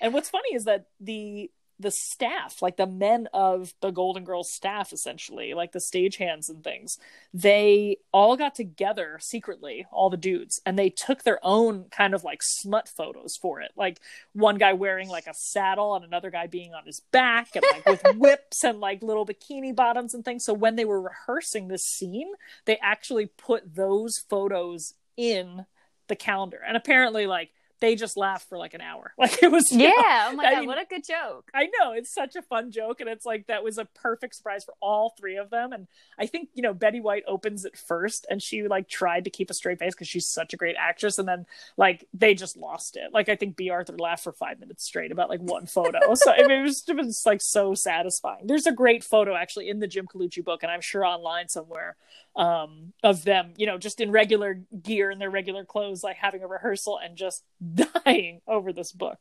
And 0.00 0.12
what's 0.12 0.28
funny 0.28 0.54
is 0.54 0.64
that 0.64 0.86
the 1.00 1.50
the 1.78 1.90
staff, 1.90 2.62
like 2.62 2.76
the 2.76 2.86
men 2.86 3.28
of 3.32 3.74
the 3.80 3.90
Golden 3.90 4.24
Girls 4.24 4.50
staff, 4.50 4.92
essentially, 4.92 5.54
like 5.54 5.72
the 5.72 5.80
stagehands 5.80 6.48
and 6.48 6.62
things, 6.62 6.98
they 7.32 7.96
all 8.12 8.36
got 8.36 8.54
together 8.54 9.18
secretly, 9.20 9.84
all 9.90 10.08
the 10.08 10.16
dudes, 10.16 10.60
and 10.64 10.78
they 10.78 10.88
took 10.88 11.24
their 11.24 11.40
own 11.42 11.86
kind 11.90 12.14
of 12.14 12.22
like 12.22 12.40
smut 12.42 12.88
photos 12.88 13.36
for 13.36 13.60
it. 13.60 13.72
Like 13.76 14.00
one 14.32 14.56
guy 14.56 14.72
wearing 14.72 15.08
like 15.08 15.26
a 15.26 15.34
saddle 15.34 15.96
and 15.96 16.04
another 16.04 16.30
guy 16.30 16.46
being 16.46 16.74
on 16.74 16.86
his 16.86 17.00
back 17.10 17.56
and 17.56 17.64
like 17.72 17.86
with 17.86 18.16
whips 18.16 18.62
and 18.62 18.80
like 18.80 19.02
little 19.02 19.26
bikini 19.26 19.74
bottoms 19.74 20.14
and 20.14 20.24
things. 20.24 20.44
So 20.44 20.54
when 20.54 20.76
they 20.76 20.84
were 20.84 21.00
rehearsing 21.00 21.68
this 21.68 21.84
scene, 21.84 22.30
they 22.66 22.78
actually 22.78 23.26
put 23.26 23.74
those 23.74 24.18
photos 24.30 24.94
in 25.16 25.66
the 26.08 26.16
calendar. 26.16 26.60
And 26.66 26.76
apparently, 26.76 27.26
like, 27.26 27.50
they 27.80 27.94
just 27.96 28.16
laughed 28.16 28.48
for 28.48 28.56
like 28.58 28.74
an 28.74 28.80
hour. 28.80 29.12
Like 29.18 29.42
it 29.42 29.50
was 29.50 29.72
know, 29.72 29.84
Yeah. 29.84 30.28
Oh 30.30 30.36
my 30.36 30.44
I 30.44 30.50
god, 30.52 30.58
mean- 30.60 30.68
what 30.68 30.78
a 30.80 30.84
good 30.88 31.04
joke. 31.06 31.50
I 31.54 31.64
know 31.78 31.92
it's 31.92 32.12
such 32.12 32.36
a 32.36 32.42
fun 32.42 32.70
joke, 32.70 33.00
and 33.00 33.08
it's 33.08 33.24
like 33.24 33.46
that 33.46 33.64
was 33.64 33.78
a 33.78 33.84
perfect 33.86 34.34
surprise 34.36 34.64
for 34.64 34.74
all 34.80 35.14
three 35.18 35.36
of 35.36 35.50
them. 35.50 35.72
And 35.72 35.86
I 36.18 36.26
think 36.26 36.50
you 36.54 36.62
know 36.62 36.74
Betty 36.74 37.00
White 37.00 37.24
opens 37.26 37.64
it 37.64 37.76
first, 37.76 38.26
and 38.30 38.42
she 38.42 38.66
like 38.68 38.88
tried 38.88 39.24
to 39.24 39.30
keep 39.30 39.50
a 39.50 39.54
straight 39.54 39.78
face 39.78 39.94
because 39.94 40.08
she's 40.08 40.28
such 40.28 40.52
a 40.52 40.56
great 40.56 40.76
actress, 40.78 41.18
and 41.18 41.26
then 41.28 41.46
like 41.76 42.06
they 42.12 42.34
just 42.34 42.56
lost 42.56 42.96
it. 42.96 43.12
Like 43.12 43.28
I 43.28 43.36
think 43.36 43.56
Bea 43.56 43.70
Arthur 43.70 43.96
laughed 43.98 44.24
for 44.24 44.32
five 44.32 44.60
minutes 44.60 44.84
straight 44.84 45.12
about 45.12 45.28
like 45.28 45.40
one 45.40 45.66
photo. 45.66 46.00
so 46.14 46.32
I 46.32 46.42
mean, 46.46 46.60
it 46.60 46.62
was 46.62 46.84
it 46.88 46.96
was 46.96 47.22
like 47.24 47.40
so 47.42 47.74
satisfying. 47.74 48.46
There's 48.46 48.66
a 48.66 48.72
great 48.72 49.02
photo 49.04 49.34
actually 49.34 49.68
in 49.68 49.78
the 49.80 49.86
Jim 49.86 50.06
Colucci 50.06 50.44
book, 50.44 50.62
and 50.62 50.70
I'm 50.70 50.80
sure 50.80 51.04
online 51.04 51.48
somewhere 51.48 51.96
um 52.36 52.92
of 53.04 53.22
them 53.22 53.52
you 53.56 53.64
know 53.64 53.78
just 53.78 54.00
in 54.00 54.10
regular 54.10 54.60
gear 54.82 55.08
and 55.08 55.20
their 55.20 55.30
regular 55.30 55.64
clothes 55.64 56.02
like 56.02 56.16
having 56.16 56.42
a 56.42 56.48
rehearsal 56.48 56.98
and 56.98 57.16
just 57.16 57.44
dying 58.04 58.40
over 58.46 58.72
this 58.72 58.92
book 58.92 59.18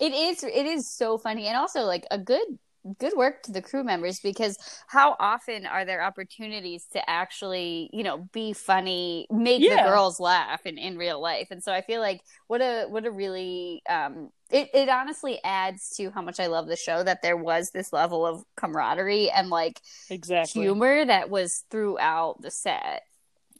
It 0.00 0.12
is 0.12 0.42
it 0.42 0.66
is 0.66 0.88
so 0.88 1.18
funny 1.18 1.46
and 1.46 1.56
also 1.56 1.82
like 1.84 2.06
a 2.10 2.18
good 2.18 2.58
good 2.98 3.12
work 3.16 3.42
to 3.42 3.52
the 3.52 3.60
crew 3.62 3.84
members 3.84 4.20
because 4.20 4.56
how 4.86 5.16
often 5.20 5.66
are 5.66 5.84
there 5.84 6.02
opportunities 6.02 6.86
to 6.92 7.10
actually, 7.10 7.90
you 7.92 8.02
know, 8.02 8.28
be 8.32 8.52
funny, 8.52 9.26
make 9.30 9.62
Yeah. 9.62 9.68
the 9.68 9.78
girls 9.78 10.18
laugh 10.20 10.64
in, 10.64 10.78
in 10.78 10.96
real 10.96 11.20
life. 11.20 11.48
And 11.50 11.62
so 11.62 11.72
I 11.72 11.82
feel 11.82 12.00
like 12.00 12.22
what 12.46 12.60
a 12.62 12.86
what 12.88 13.04
a 13.06 13.10
really 13.10 13.82
um 13.88 14.30
it, 14.50 14.68
it 14.74 14.88
honestly 14.88 15.38
adds 15.44 15.90
to 15.96 16.10
how 16.10 16.22
much 16.22 16.40
I 16.40 16.46
love 16.46 16.66
the 16.66 16.76
show 16.76 17.02
that 17.02 17.22
there 17.22 17.36
was 17.36 17.70
this 17.70 17.92
level 17.92 18.26
of 18.26 18.42
camaraderie 18.56 19.30
and 19.30 19.48
like 19.50 19.80
exactly 20.10 20.78
humor 20.78 21.04
that 21.04 21.30
was 21.30 21.64
throughout 21.70 22.40
the 22.42 22.50
set. 22.50 23.02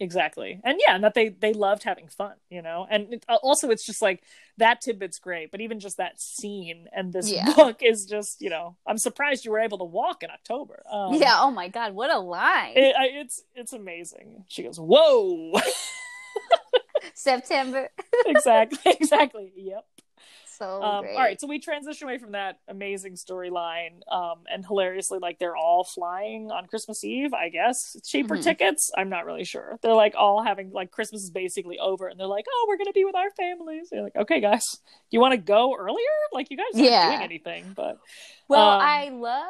Exactly 0.01 0.61
and 0.65 0.79
yeah 0.87 0.95
and 0.95 1.03
that 1.03 1.15
they 1.15 1.29
they 1.29 1.53
loved 1.53 1.83
having 1.83 2.07
fun 2.09 2.35
you 2.51 2.63
know 2.63 2.87
and 2.89 3.15
it, 3.15 3.25
also 3.43 3.71
it's 3.71 3.85
just 3.85 4.01
like 4.01 4.23
that 4.57 4.81
tidbit's 4.81 5.19
great 5.19 5.51
but 5.51 5.61
even 5.61 5.81
just 5.81 5.97
that 5.97 6.21
scene 6.21 6.87
and 6.93 7.13
this 7.13 7.31
Yeah. 7.31 7.53
book 7.57 7.83
is 7.83 8.07
just 8.07 8.41
you 8.41 8.49
know 8.51 8.77
i'm 8.87 8.99
surprised 8.99 9.45
you 9.45 9.51
were 9.51 9.59
able 9.59 9.79
to 9.79 9.85
walk 9.85 10.23
in 10.23 10.31
october 10.31 10.83
um, 10.91 11.15
yeah, 11.15 11.37
oh 11.41 11.51
my 11.51 11.69
god, 11.69 11.95
what 11.95 12.11
a 12.11 12.19
line. 12.19 12.75
it, 12.77 12.95
I, 12.97 13.07
it's 13.21 13.43
it's 13.55 13.73
amazing 13.73 14.45
she 14.49 14.63
goes 14.63 14.79
whoa 14.79 15.53
September. 17.15 17.89
exactly 18.27 18.93
exactly 19.01 19.53
yep 19.57 19.85
So 20.59 20.83
um, 20.83 21.05
all 21.07 21.19
right, 21.19 21.41
so 21.41 21.47
we 21.47 21.61
transition 21.61 22.09
away 22.09 22.19
from 22.19 22.33
that 22.33 22.59
amazing 22.67 23.15
storyline, 23.15 24.01
um, 24.11 24.41
and 24.53 24.67
hilariously, 24.67 25.21
like 25.21 25.39
they're 25.39 25.57
all 25.57 25.85
flying 25.85 26.51
on 26.51 26.67
Christmas 26.67 27.05
Eve. 27.05 27.33
I 27.33 27.49
guess 27.49 27.97
cheaper 28.05 28.37
Mhm. 28.37 28.43
tickets. 28.43 28.91
I'm 28.97 29.09
not 29.09 29.25
really 29.25 29.45
sure. 29.45 29.79
They're 29.83 29.95
like 29.95 30.15
all 30.17 30.43
having 30.43 30.73
like 30.73 30.91
Christmas 30.91 31.23
is 31.23 31.31
basically 31.31 31.79
over, 31.79 32.09
and 32.09 32.19
they're 32.19 32.27
like, 32.27 32.47
"Oh, 32.51 32.67
we're 32.69 32.77
gonna 32.77 32.93
be 32.93 33.05
with 33.05 33.15
our 33.15 33.31
families." 33.31 33.89
You're 33.93 34.03
like, 34.03 34.17
"Okay, 34.17 34.41
guys, 34.41 34.65
you 35.11 35.21
want 35.21 35.33
to 35.33 35.39
go 35.39 35.77
earlier? 35.77 35.97
Like 36.33 36.51
you 36.51 36.57
guys 36.57 36.67
aren't 36.75 36.85
Yeah. 36.85 37.11
doing 37.11 37.23
anything." 37.23 37.73
But 37.75 37.99
Well, 38.49 38.73
Um, 38.73 38.81
I 38.83 39.09
love 39.11 39.47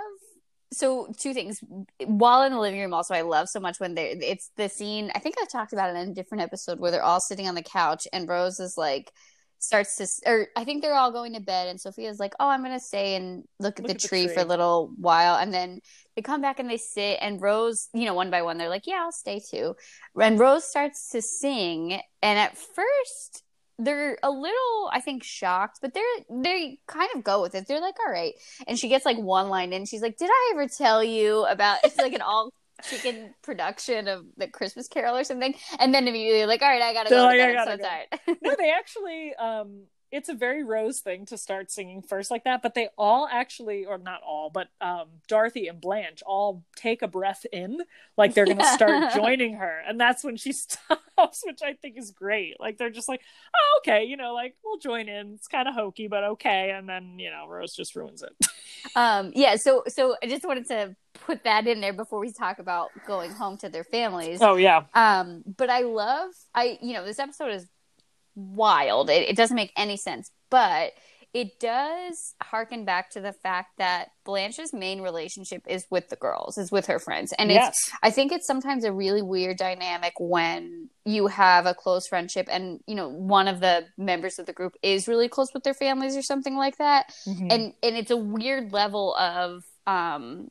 so 0.72 1.10
two 1.18 1.32
things. 1.32 1.60
While 2.04 2.42
in 2.42 2.52
the 2.52 2.58
living 2.58 2.80
room, 2.80 2.92
also 2.92 3.14
I 3.14 3.22
love 3.22 3.48
so 3.48 3.60
much 3.60 3.80
when 3.80 3.94
they 3.94 4.10
it's 4.10 4.50
the 4.56 4.68
scene. 4.68 5.10
I 5.14 5.20
think 5.20 5.36
I 5.40 5.46
talked 5.46 5.72
about 5.72 5.88
it 5.94 5.98
in 5.98 6.10
a 6.10 6.14
different 6.14 6.42
episode 6.42 6.78
where 6.80 6.90
they're 6.90 7.02
all 7.02 7.20
sitting 7.20 7.48
on 7.48 7.54
the 7.54 7.62
couch 7.62 8.06
and 8.12 8.28
Rose 8.28 8.60
is 8.60 8.76
like 8.76 9.10
starts 9.58 9.96
to 9.96 10.30
or 10.30 10.48
I 10.56 10.64
think 10.64 10.82
they're 10.82 10.94
all 10.94 11.12
going 11.12 11.34
to 11.34 11.40
bed 11.40 11.68
and 11.68 11.80
Sophia's 11.80 12.20
like, 12.20 12.34
"Oh, 12.40 12.48
I'm 12.48 12.62
to 12.64 12.80
stay 12.80 13.16
and 13.16 13.44
look 13.58 13.78
at, 13.78 13.84
Look 13.84 13.88
the, 13.88 13.94
at 13.94 14.00
the 14.00 14.08
tree 14.08 14.28
for 14.28 14.40
a 14.40 14.44
little 14.44 14.92
while." 14.96 15.36
And 15.36 15.52
then 15.52 15.80
they 16.16 16.22
come 16.22 16.40
back 16.40 16.58
and 16.58 16.70
they 16.70 16.76
sit 16.76 17.18
and 17.20 17.40
Rose, 17.40 17.88
you 17.92 18.04
know, 18.04 18.14
one 18.14 18.30
by 18.30 18.42
one 18.42 18.58
they're 18.58 18.68
like, 18.68 18.86
"Yeah, 18.86 19.02
I'll 19.02 19.12
stay 19.12 19.40
too." 19.40 19.74
And 20.20 20.38
Rose 20.38 20.64
starts 20.64 21.10
to 21.10 21.22
sing 21.22 22.00
and 22.22 22.38
at 22.38 22.56
first 22.56 23.42
they're 23.78 24.18
a 24.22 24.30
little 24.30 24.90
i 24.92 25.00
think 25.00 25.22
shocked 25.22 25.78
but 25.80 25.94
they're 25.94 26.02
they 26.42 26.80
kind 26.86 27.08
of 27.14 27.22
go 27.22 27.40
with 27.40 27.54
it 27.54 27.66
they're 27.68 27.80
like 27.80 27.94
all 28.04 28.12
right 28.12 28.34
and 28.66 28.78
she 28.78 28.88
gets 28.88 29.06
like 29.06 29.16
one 29.18 29.48
line 29.48 29.72
in 29.72 29.86
she's 29.86 30.02
like 30.02 30.16
did 30.16 30.28
i 30.28 30.50
ever 30.52 30.66
tell 30.66 31.02
you 31.02 31.44
about 31.44 31.78
it's 31.84 31.96
like 31.96 32.12
an 32.12 32.20
all 32.20 32.52
chicken 32.82 33.34
production 33.42 34.08
of 34.08 34.24
the 34.36 34.48
christmas 34.48 34.88
carol 34.88 35.16
or 35.16 35.24
something 35.24 35.54
and 35.78 35.94
then 35.94 36.06
immediately 36.08 36.46
like 36.46 36.62
all 36.62 36.68
right 36.68 36.82
i 36.82 36.92
gotta 36.92 37.10
They're 37.10 37.18
go 37.18 37.22
like, 37.22 37.40
"I 37.40 37.50
i'm 37.50 37.52
gotta 37.52 37.72
so 37.72 37.76
go." 37.76 37.84
tired 37.84 38.08
no, 38.42 38.54
they 38.56 38.70
actually 38.78 39.34
um 39.34 39.84
it's 40.10 40.28
a 40.28 40.34
very 40.34 40.62
Rose 40.64 41.00
thing 41.00 41.26
to 41.26 41.36
start 41.38 41.70
singing 41.70 42.02
first 42.02 42.30
like 42.30 42.44
that, 42.44 42.62
but 42.62 42.74
they 42.74 42.88
all 42.96 43.28
actually, 43.30 43.84
or 43.84 43.98
not 43.98 44.22
all, 44.22 44.50
but 44.50 44.68
um, 44.80 45.08
Dorothy 45.28 45.68
and 45.68 45.80
Blanche 45.80 46.22
all 46.26 46.64
take 46.76 47.02
a 47.02 47.08
breath 47.08 47.44
in, 47.52 47.78
like 48.16 48.34
they're 48.34 48.46
going 48.46 48.58
to 48.58 48.64
Yeah. 48.64 48.74
start 48.74 49.10
joining 49.14 49.54
her, 49.54 49.82
and 49.86 50.00
that's 50.00 50.24
when 50.24 50.36
she 50.36 50.52
stops, 50.52 51.42
which 51.44 51.60
I 51.62 51.74
think 51.74 51.96
is 51.98 52.10
great. 52.10 52.58
Like 52.60 52.78
they're 52.78 52.90
just 52.90 53.08
like, 53.08 53.20
oh, 53.54 53.80
okay, 53.82 54.04
you 54.04 54.16
know, 54.16 54.34
like 54.34 54.56
we'll 54.64 54.78
join 54.78 55.08
in. 55.08 55.34
It's 55.34 55.48
kind 55.48 55.68
of 55.68 55.74
hokey, 55.74 56.08
but 56.08 56.24
okay, 56.24 56.70
and 56.70 56.88
then 56.88 57.18
you 57.18 57.30
know, 57.30 57.46
Rose 57.48 57.74
just 57.74 57.94
ruins 57.96 58.22
it. 58.22 58.34
um 58.94 59.32
yeah 59.34 59.56
so 59.56 59.82
so 59.88 60.14
i 60.22 60.26
just 60.26 60.44
wanted 60.46 60.66
to 60.66 60.94
put 61.14 61.42
that 61.44 61.66
in 61.66 61.80
there 61.80 61.92
before 61.92 62.20
we 62.20 62.32
talk 62.32 62.58
about 62.58 62.90
going 63.04 63.30
home 63.32 63.56
to 63.56 63.68
their 63.68 63.84
families 63.84 64.38
oh 64.40 64.56
yeah, 64.56 64.84
Um, 64.94 65.42
but 65.56 65.68
I 65.68 65.80
love 65.80 66.30
I 66.54 66.78
you 66.80 66.94
know 66.94 67.04
this 67.04 67.18
episode 67.18 67.52
is 67.52 67.66
wild. 68.38 69.10
It, 69.10 69.28
it 69.28 69.36
doesn't 69.36 69.56
make 69.56 69.72
any 69.76 69.96
sense, 69.96 70.30
but 70.50 70.92
it 71.34 71.60
does 71.60 72.34
harken 72.42 72.86
back 72.86 73.10
to 73.10 73.20
the 73.20 73.34
fact 73.34 73.76
that 73.76 74.08
Blanche's 74.24 74.72
main 74.72 75.02
relationship 75.02 75.62
is 75.68 75.84
with 75.90 76.08
the 76.08 76.16
girls, 76.16 76.56
is 76.56 76.72
with 76.72 76.86
her 76.86 76.98
friends, 76.98 77.34
and 77.38 77.50
yes, 77.50 77.68
it's 77.68 77.90
I 78.02 78.10
think 78.10 78.32
it's 78.32 78.46
sometimes 78.46 78.84
a 78.84 78.92
really 78.92 79.20
weird 79.20 79.58
dynamic 79.58 80.14
when 80.18 80.88
you 81.04 81.26
have 81.26 81.66
a 81.66 81.74
close 81.74 82.06
friendship 82.06 82.48
and 82.50 82.80
you 82.86 82.94
know 82.94 83.08
one 83.10 83.46
of 83.46 83.60
the 83.60 83.86
members 83.98 84.38
of 84.38 84.46
the 84.46 84.52
group 84.54 84.74
is 84.82 85.06
really 85.06 85.28
close 85.28 85.48
with 85.52 85.64
their 85.64 85.74
families 85.74 86.16
or 86.16 86.22
something 86.22 86.56
like 86.56 86.78
that. 86.78 87.12
Mhm. 87.26 87.52
and 87.52 87.62
and 87.82 87.96
it's 87.96 88.10
a 88.10 88.16
weird 88.16 88.72
level 88.72 89.14
of 89.16 89.64
um 89.86 90.48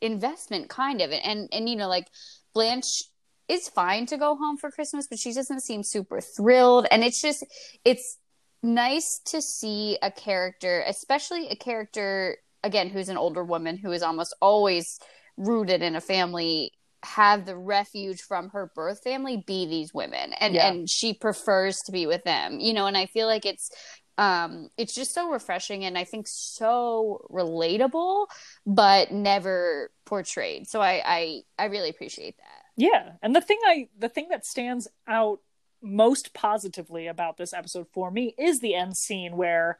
investment 0.00 0.68
kind 0.70 1.00
of. 1.00 1.10
And 1.12 1.48
and 1.52 1.68
you 1.68 1.76
know 1.76 1.88
like 1.88 2.08
blanche 2.54 3.02
is 3.48 3.68
fine 3.68 4.06
to 4.06 4.16
go 4.16 4.36
home 4.36 4.56
for 4.56 4.70
christmas 4.70 5.06
but 5.06 5.18
she 5.18 5.32
doesn't 5.32 5.60
seem 5.60 5.82
super 5.82 6.20
thrilled. 6.20 6.86
And 6.90 7.04
it's 7.04 7.20
just 7.20 7.44
it's 7.84 8.18
nice 8.62 9.20
to 9.26 9.40
see 9.42 9.98
a 10.02 10.10
character 10.10 10.82
especially 10.86 11.48
a 11.48 11.56
character 11.56 12.38
again 12.64 12.88
who's 12.88 13.08
an 13.08 13.16
older 13.16 13.44
woman 13.44 13.76
who 13.76 13.92
is 13.92 14.02
almost 14.02 14.34
always 14.40 14.98
rooted 15.36 15.82
in 15.82 15.94
a 15.94 16.00
family 16.00 16.72
have 17.04 17.46
the 17.46 17.56
refuge 17.56 18.20
from 18.22 18.48
her 18.48 18.72
birth 18.74 19.00
family 19.04 19.44
be 19.46 19.66
these 19.66 19.94
women. 19.94 20.32
And 20.40 20.54
Yeah. 20.54 20.68
and 20.68 20.90
she 20.90 21.14
prefers 21.14 21.78
to 21.86 21.92
be 21.92 22.06
with 22.06 22.24
them 22.24 22.58
you 22.58 22.72
know 22.72 22.86
and 22.86 22.96
i 22.96 23.06
feel 23.06 23.26
like 23.28 23.46
it's 23.46 23.70
um 24.18 24.70
it's 24.76 24.94
just 24.94 25.14
so 25.14 25.30
refreshing 25.30 25.84
and 25.84 25.96
i 25.96 26.04
think 26.04 26.26
so 26.26 27.26
relatable 27.30 28.26
but 28.66 29.12
never 29.12 29.90
portrayed. 30.06 30.66
So 30.66 30.80
i 30.80 31.02
i 31.04 31.40
i 31.58 31.64
really 31.66 31.90
appreciate 31.90 32.36
that 32.38 32.65
Yeah, 32.76 33.12
and 33.22 33.34
the 33.34 33.40
thing 33.40 33.58
I 33.66 33.88
the 33.98 34.08
thing 34.08 34.28
that 34.30 34.44
stands 34.44 34.86
out 35.08 35.40
most 35.82 36.34
positively 36.34 37.06
about 37.06 37.36
this 37.36 37.52
episode 37.52 37.86
for 37.92 38.10
me 38.10 38.34
is 38.38 38.60
the 38.60 38.74
end 38.74 38.96
scene 38.96 39.36
where 39.36 39.78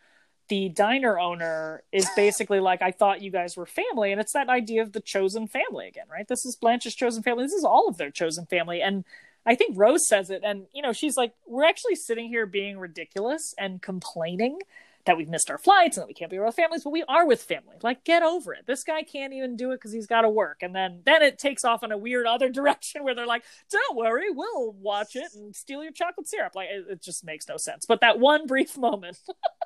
the 0.48 0.68
diner 0.68 1.18
owner 1.18 1.82
is 1.92 2.08
basically 2.14 2.60
like 2.60 2.80
I 2.80 2.92
thought 2.92 3.22
you 3.22 3.30
guys 3.30 3.56
were 3.56 3.66
family 3.66 4.12
and 4.12 4.20
it's 4.20 4.32
that 4.32 4.48
idea 4.48 4.82
of 4.82 4.92
the 4.92 5.00
chosen 5.00 5.48
family 5.48 5.88
again, 5.88 6.06
right? 6.10 6.28
This 6.28 6.46
is 6.46 6.56
Blanche's 6.56 6.94
chosen 6.94 7.22
family. 7.22 7.44
This 7.44 7.52
is 7.52 7.64
all 7.64 7.88
of 7.88 7.96
their 7.96 8.10
chosen 8.10 8.46
family 8.46 8.80
and 8.80 9.04
I 9.44 9.54
think 9.54 9.76
Rose 9.76 10.06
says 10.08 10.30
it 10.30 10.42
and 10.44 10.66
you 10.72 10.82
know 10.82 10.92
she's 10.92 11.16
like 11.16 11.32
we're 11.46 11.64
actually 11.64 11.96
sitting 11.96 12.28
here 12.28 12.46
being 12.46 12.78
ridiculous 12.78 13.54
and 13.58 13.82
complaining 13.82 14.60
that 15.06 15.16
we've 15.16 15.28
missed 15.28 15.50
our 15.50 15.58
flights 15.58 15.96
and 15.96 16.02
that 16.02 16.08
we 16.08 16.14
can't 16.14 16.30
be 16.30 16.38
with 16.38 16.46
our 16.46 16.52
families, 16.52 16.84
but 16.84 16.90
we 16.90 17.04
are 17.08 17.26
with 17.26 17.42
family. 17.42 17.76
Like, 17.82 18.04
get 18.04 18.22
over 18.22 18.52
it. 18.52 18.66
This 18.66 18.84
guy 18.84 19.02
can't 19.02 19.32
even 19.32 19.56
do 19.56 19.70
it 19.70 19.76
because 19.76 19.92
he's 19.92 20.06
got 20.06 20.22
to 20.22 20.28
work. 20.28 20.58
And 20.62 20.74
then, 20.74 21.02
then 21.04 21.22
it 21.22 21.38
takes 21.38 21.64
off 21.64 21.82
in 21.82 21.92
a 21.92 21.98
weird 21.98 22.26
other 22.26 22.48
direction 22.50 23.04
where 23.04 23.14
they're 23.14 23.26
like, 23.26 23.44
"Don't 23.70 23.96
worry, 23.96 24.30
we'll 24.30 24.72
watch 24.72 25.16
it 25.16 25.28
and 25.34 25.54
steal 25.54 25.82
your 25.82 25.92
chocolate 25.92 26.28
syrup." 26.28 26.54
Like, 26.54 26.68
it, 26.70 26.84
it 26.90 27.02
just 27.02 27.24
makes 27.24 27.48
no 27.48 27.56
sense. 27.56 27.86
But 27.86 28.00
that 28.00 28.18
one 28.18 28.46
brief 28.46 28.76
moment 28.86 29.18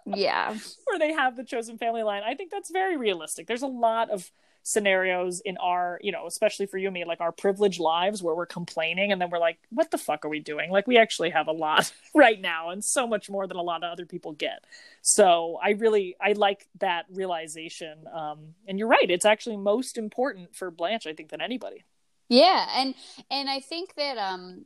yeah 0.06 0.56
where 0.87 0.99
they 0.99 1.12
have 1.12 1.37
the 1.37 1.44
chosen 1.44 1.78
family 1.78 2.02
line, 2.02 2.23
I 2.25 2.35
think 2.35 2.50
that's 2.50 2.70
very 2.70 2.97
realistic. 2.97 3.47
There's 3.47 3.62
a 3.62 3.66
lot 3.66 4.11
of 4.11 4.30
scenarios 4.62 5.40
in 5.45 5.57
our, 5.59 5.99
you 6.02 6.12
know, 6.12 6.26
especially 6.26 6.67
for 6.67 6.79
you 6.79 6.88
and 6.88 6.95
me, 6.95 7.05
like 7.05 7.21
our 7.21 7.33
privileged 7.33 7.81
lives 7.81 8.23
where 8.23 8.35
we're 8.35 8.47
complaining 8.47 9.12
and 9.12 9.21
then 9.21 9.31
we're 9.31 9.38
like, 9.38 9.59
what 9.71 9.90
the 9.90 9.99
fuck 9.99 10.25
are 10.25 10.29
we 10.29 10.40
doing? 10.40 10.71
Like, 10.71 10.87
we 10.87 10.99
actually 10.99 11.31
have 11.31 11.49
a 11.49 11.52
lot 11.52 11.93
right 12.14 12.40
now 12.40 12.71
and 12.71 12.85
so 12.85 13.07
much 13.07 13.31
more 13.31 13.47
than 13.47 13.57
a 13.57 13.62
lot 13.62 13.83
of 13.85 13.90
other 13.93 14.07
people 14.07 14.33
get. 14.33 14.64
So 15.02 15.59
I 15.62 15.71
really, 15.71 16.17
I 16.21 16.33
like 16.33 16.69
that 16.81 17.07
realization. 17.11 18.07
Um, 18.12 18.55
and 18.69 18.79
you're 18.79 18.88
right. 18.88 19.11
It's 19.11 19.25
actually 19.25 19.57
most 19.57 19.99
important 19.99 20.55
for 20.55 20.71
Blanche, 20.71 21.07
I 21.07 21.12
think, 21.14 21.31
than 21.31 21.40
anybody. 21.40 21.85
yeah 22.29 22.67
and 22.76 22.95
and 23.31 23.49
i 23.50 23.61
think 23.61 23.95
that 23.97 24.17
um 24.19 24.64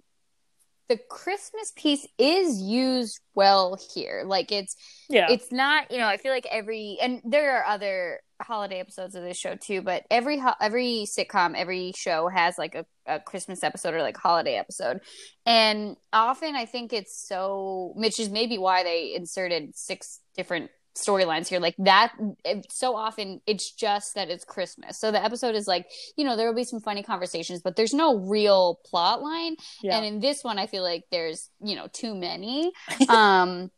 the 0.89 0.99
christmas 1.09 1.73
piece 1.77 2.07
is 2.19 2.61
used 2.61 3.21
well 3.35 3.77
here 3.95 4.23
like 4.27 4.53
it's 4.53 4.77
Yeah. 5.09 5.27
it's 5.31 5.51
not 5.51 5.91
you 5.91 5.99
know 5.99 6.07
i 6.07 6.17
feel 6.17 6.33
like 6.33 6.47
every 6.51 6.99
and 7.01 7.21
there 7.25 7.57
are 7.59 7.65
other 7.67 8.21
holiday 8.43 8.81
episodes 8.81 9.15
of 9.15 9.23
this 9.23 9.39
show 9.39 9.55
too 9.55 9.81
but 9.81 10.05
every 10.11 10.39
ho- 10.39 10.55
every 10.61 11.07
sitcom 11.07 11.55
every 11.57 11.93
show 11.97 12.29
has 12.29 12.59
like 12.59 12.75
a, 12.75 12.85
a 13.07 13.21
christmas 13.21 13.63
episode 13.63 13.95
or 13.95 14.03
like 14.03 14.17
holiday 14.17 14.57
episode 14.57 15.01
and 15.47 15.97
often 16.13 16.55
i 16.57 16.67
think 16.67 16.93
it's 16.93 17.17
so 17.17 17.93
which 17.95 18.19
is 18.21 18.29
maybe 18.29 18.59
why 18.59 18.83
they 18.83 19.15
inserted 19.15 19.77
six 19.77 20.21
different 20.37 20.71
storylines 20.95 21.49
here. 21.49 21.59
Like 21.61 21.75
that 21.79 22.13
it, 22.45 22.67
so 22.71 22.95
often 22.95 23.41
it's 23.47 23.73
just 23.73 24.15
that 24.15 24.31
it's 24.31 24.45
christmas. 24.45 24.99
So 24.99 25.11
the 25.11 25.23
episode 25.23 25.55
is 25.55 25.67
like 25.67 25.87
you 26.17 26.25
know 26.25 26.37
there 26.37 26.47
will 26.47 26.55
be 26.55 26.65
some 26.65 26.81
funny 26.81 27.03
conversations 27.03 27.61
but 27.63 27.77
there's 27.77 27.95
no 27.95 28.19
real 28.19 28.81
plot 28.87 29.23
line. 29.23 29.57
Yeah. 29.83 29.97
and 29.97 30.07
in 30.07 30.21
this 30.21 30.45
one 30.45 30.59
i 30.59 30.67
feel 30.67 30.83
like 30.83 31.05
there's 31.11 31.51
you 31.61 31.75
know 31.77 31.89
too 31.93 32.15
many. 32.15 32.73
Um 33.09 33.71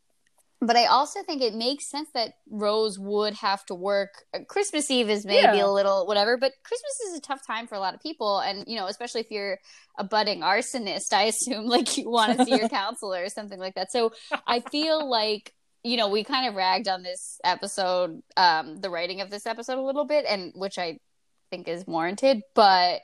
but 0.61 0.75
i 0.76 0.87
also 0.87 1.23
think 1.23 1.42
it 1.42 1.54
makes 1.54 1.87
sense 1.90 2.08
that 2.14 2.32
rose 2.50 2.99
would 2.99 3.35
have 3.35 3.64
to 3.66 3.75
work. 3.75 4.11
Uh, 4.35 4.40
christmas 4.49 4.90
eve 4.90 5.11
is 5.11 5.25
maybe 5.26 5.58
Yeah. 5.58 5.66
a 5.66 5.70
little 5.70 6.06
whatever 6.06 6.37
but 6.38 6.52
christmas 6.64 7.00
is 7.08 7.18
a 7.18 7.20
tough 7.20 7.46
time 7.46 7.66
for 7.66 7.75
a 7.75 7.80
lot 7.80 7.94
of 7.94 8.00
people. 8.02 8.38
And 8.40 8.64
you 8.66 8.76
know 8.76 8.87
especially 8.87 9.20
if 9.23 9.30
you're 9.30 9.58
a 9.99 10.04
budding 10.04 10.40
arsonist 10.40 11.12
i 11.12 11.25
assume 11.25 11.66
like 11.76 11.96
you 11.99 12.08
want 12.11 12.38
to 12.38 12.44
see 12.44 12.56
your 12.58 12.68
counselor 12.80 13.23
or 13.25 13.28
something 13.28 13.58
like 13.58 13.75
that. 13.75 13.90
So 13.92 14.12
i 14.46 14.61
feel 14.61 15.08
like 15.08 15.52
you 15.86 15.96
know 15.96 16.08
we 16.08 16.24
kind 16.24 16.48
of 16.48 16.54
ragged 16.54 16.88
on 16.88 17.02
this 17.02 17.40
episode 17.44 18.20
um 18.36 18.80
the 18.80 18.90
writing 18.90 19.20
of 19.20 19.30
this 19.30 19.46
episode 19.46 19.78
a 19.78 19.82
little 19.82 20.04
bit 20.04 20.24
and 20.28 20.52
which 20.54 20.78
i 20.78 20.98
think 21.50 21.68
is 21.68 21.86
warranted 21.86 22.42
but 22.54 23.00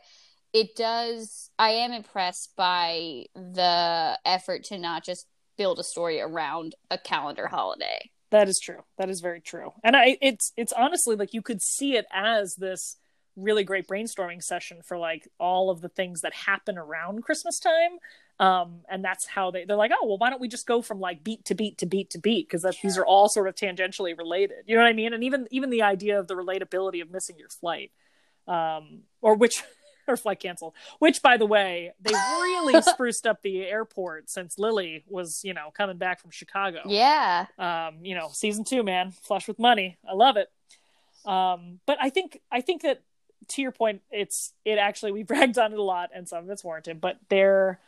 it 0.52 0.74
does 0.76 1.50
i 1.58 1.70
am 1.70 1.92
impressed 1.92 2.52
by 2.56 3.24
the 3.34 4.18
effort 4.24 4.64
to 4.64 4.78
not 4.78 5.04
just 5.04 5.26
build 5.56 5.78
a 5.78 5.84
story 5.84 6.20
around 6.20 6.74
a 6.90 6.98
calendar 6.98 7.46
holiday 7.46 8.10
That 8.32 8.48
is 8.48 8.58
true. 8.58 8.80
That 8.96 9.10
is 9.10 9.20
very 9.20 9.42
true. 9.42 9.72
And 9.84 9.94
I 9.94 10.16
it's 10.22 10.52
it's 10.56 10.72
honestly 10.72 11.16
like 11.16 11.34
you 11.34 11.42
could 11.42 11.60
see 11.60 11.96
it 11.96 12.06
as 12.10 12.54
this 12.56 12.96
really 13.36 13.62
great 13.62 13.86
brainstorming 13.86 14.42
session 14.42 14.80
for 14.82 14.96
like 14.96 15.28
all 15.38 15.68
of 15.68 15.82
the 15.82 15.90
things 15.90 16.22
that 16.22 16.32
happen 16.32 16.78
around 16.78 17.22
Christmas 17.22 17.58
time. 17.58 17.98
Um, 18.42 18.80
and 18.90 19.04
that's 19.04 19.24
how 19.26 19.52
they 19.52 19.64
they're 19.64 19.76
like, 19.76 19.92
oh 19.94 20.06
well, 20.06 20.18
why 20.18 20.28
don't 20.28 20.40
we 20.40 20.48
just 20.48 20.66
go 20.66 20.82
from 20.82 20.98
like 20.98 21.22
beat 21.22 21.44
to 21.44 21.54
beat 21.54 21.78
to 21.78 21.86
beat 21.86 22.10
to 22.10 22.18
beat 22.18 22.48
because 22.48 22.66
these 22.82 22.98
are 22.98 23.06
all 23.06 23.28
sort 23.28 23.46
of 23.46 23.54
tangentially 23.54 24.18
related. 24.18 24.64
You 24.66 24.74
know 24.74 24.82
what 24.82 24.88
I 24.88 24.94
mean? 24.94 25.12
And 25.14 25.22
even 25.22 25.46
even 25.52 25.70
the 25.70 25.82
idea 25.82 26.18
of 26.18 26.26
the 26.26 26.34
relatability 26.34 27.00
of 27.00 27.10
missing 27.10 27.38
your 27.38 27.48
flight, 27.48 27.92
um, 28.48 29.02
or 29.20 29.36
which 29.36 29.62
her 30.08 30.16
flight 30.16 30.40
canceled. 30.40 30.74
Which, 30.98 31.22
by 31.22 31.36
the 31.36 31.46
way, 31.46 31.92
they 32.00 32.12
really 32.12 32.82
spruced 32.82 33.26
up 33.26 33.42
the 33.42 33.62
airport 33.62 34.30
since 34.30 34.58
Lily 34.58 35.04
was, 35.08 35.42
you 35.44 35.54
know, 35.54 35.70
coming 35.72 35.98
back 35.98 36.20
from 36.20 36.30
Chicago. 36.30 36.80
Yeah. 36.86 37.46
Um, 37.58 37.98
you 38.02 38.14
know, 38.14 38.30
season 38.32 38.64
two, 38.64 38.82
man, 38.82 39.12
flush 39.22 39.46
with 39.46 39.58
money. 39.58 39.98
I 40.08 40.14
love 40.14 40.36
it. 40.36 40.48
Um, 41.24 41.78
but 41.86 41.98
I 42.00 42.10
think 42.10 42.40
I 42.50 42.60
think 42.60 42.82
that 42.82 43.02
to 43.48 43.62
your 43.62 43.72
point, 43.72 44.02
it's 44.10 44.52
it 44.64 44.78
actually 44.78 45.12
we've 45.12 45.30
ragged 45.30 45.58
on 45.58 45.72
it 45.72 45.78
a 45.78 45.82
lot, 45.82 46.10
and 46.14 46.28
some 46.28 46.44
of 46.44 46.50
it's 46.50 46.64
warranted, 46.64 47.00
but 47.00 47.18
there, 47.28 47.78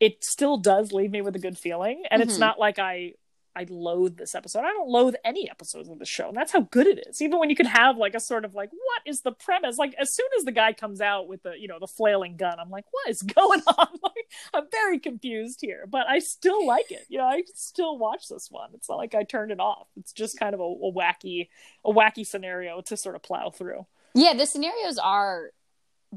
it 0.00 0.24
still 0.24 0.56
does 0.56 0.92
leave 0.92 1.10
me 1.10 1.22
with 1.22 1.36
a 1.36 1.38
good 1.38 1.58
feeling, 1.58 2.04
and 2.10 2.20
mm-hmm. 2.20 2.30
it's 2.30 2.38
not 2.38 2.58
like 2.58 2.78
I 2.78 3.14
I 3.56 3.66
loathe 3.68 4.16
this 4.16 4.34
episode. 4.34 4.60
I 4.60 4.72
don't 4.72 4.88
loathe 4.88 5.14
any 5.24 5.48
episodes 5.48 5.88
of 5.88 5.98
the 5.98 6.04
show. 6.04 6.28
And 6.28 6.36
that's 6.36 6.52
how 6.52 6.62
good 6.62 6.86
it 6.86 7.06
is. 7.06 7.22
Even 7.22 7.38
when 7.38 7.50
you 7.50 7.56
can 7.56 7.66
have 7.66 7.96
like 7.96 8.14
a 8.14 8.20
sort 8.20 8.44
of 8.44 8.54
like, 8.54 8.70
what 8.72 9.02
is 9.06 9.20
the 9.20 9.32
premise? 9.32 9.78
Like 9.78 9.94
as 9.98 10.12
soon 10.12 10.26
as 10.36 10.44
the 10.44 10.52
guy 10.52 10.72
comes 10.72 11.00
out 11.00 11.28
with 11.28 11.42
the, 11.42 11.52
you 11.58 11.68
know, 11.68 11.78
the 11.78 11.86
flailing 11.86 12.36
gun, 12.36 12.58
I'm 12.58 12.70
like, 12.70 12.84
what 12.90 13.08
is 13.08 13.22
going 13.22 13.62
on? 13.66 13.88
Like, 14.04 14.30
I'm 14.52 14.64
very 14.70 14.98
confused 14.98 15.60
here, 15.62 15.86
but 15.88 16.06
I 16.06 16.18
still 16.18 16.66
like 16.66 16.90
it. 16.90 17.06
You 17.08 17.18
know, 17.18 17.24
I 17.24 17.42
still 17.54 17.96
watch 17.96 18.28
this 18.28 18.48
one. 18.50 18.70
It's 18.74 18.88
not 18.88 18.98
like 18.98 19.14
I 19.14 19.22
turned 19.22 19.50
it 19.50 19.60
off. 19.60 19.86
It's 19.96 20.12
just 20.12 20.38
kind 20.38 20.52
of 20.54 20.60
a, 20.60 20.64
a 20.64 20.92
wacky, 20.92 21.48
a 21.84 21.90
wacky 21.90 22.26
scenario 22.26 22.80
to 22.82 22.96
sort 22.96 23.16
of 23.16 23.22
plow 23.22 23.50
through. 23.50 23.86
Yeah, 24.14 24.34
the 24.34 24.46
scenarios 24.46 24.98
are 24.98 25.50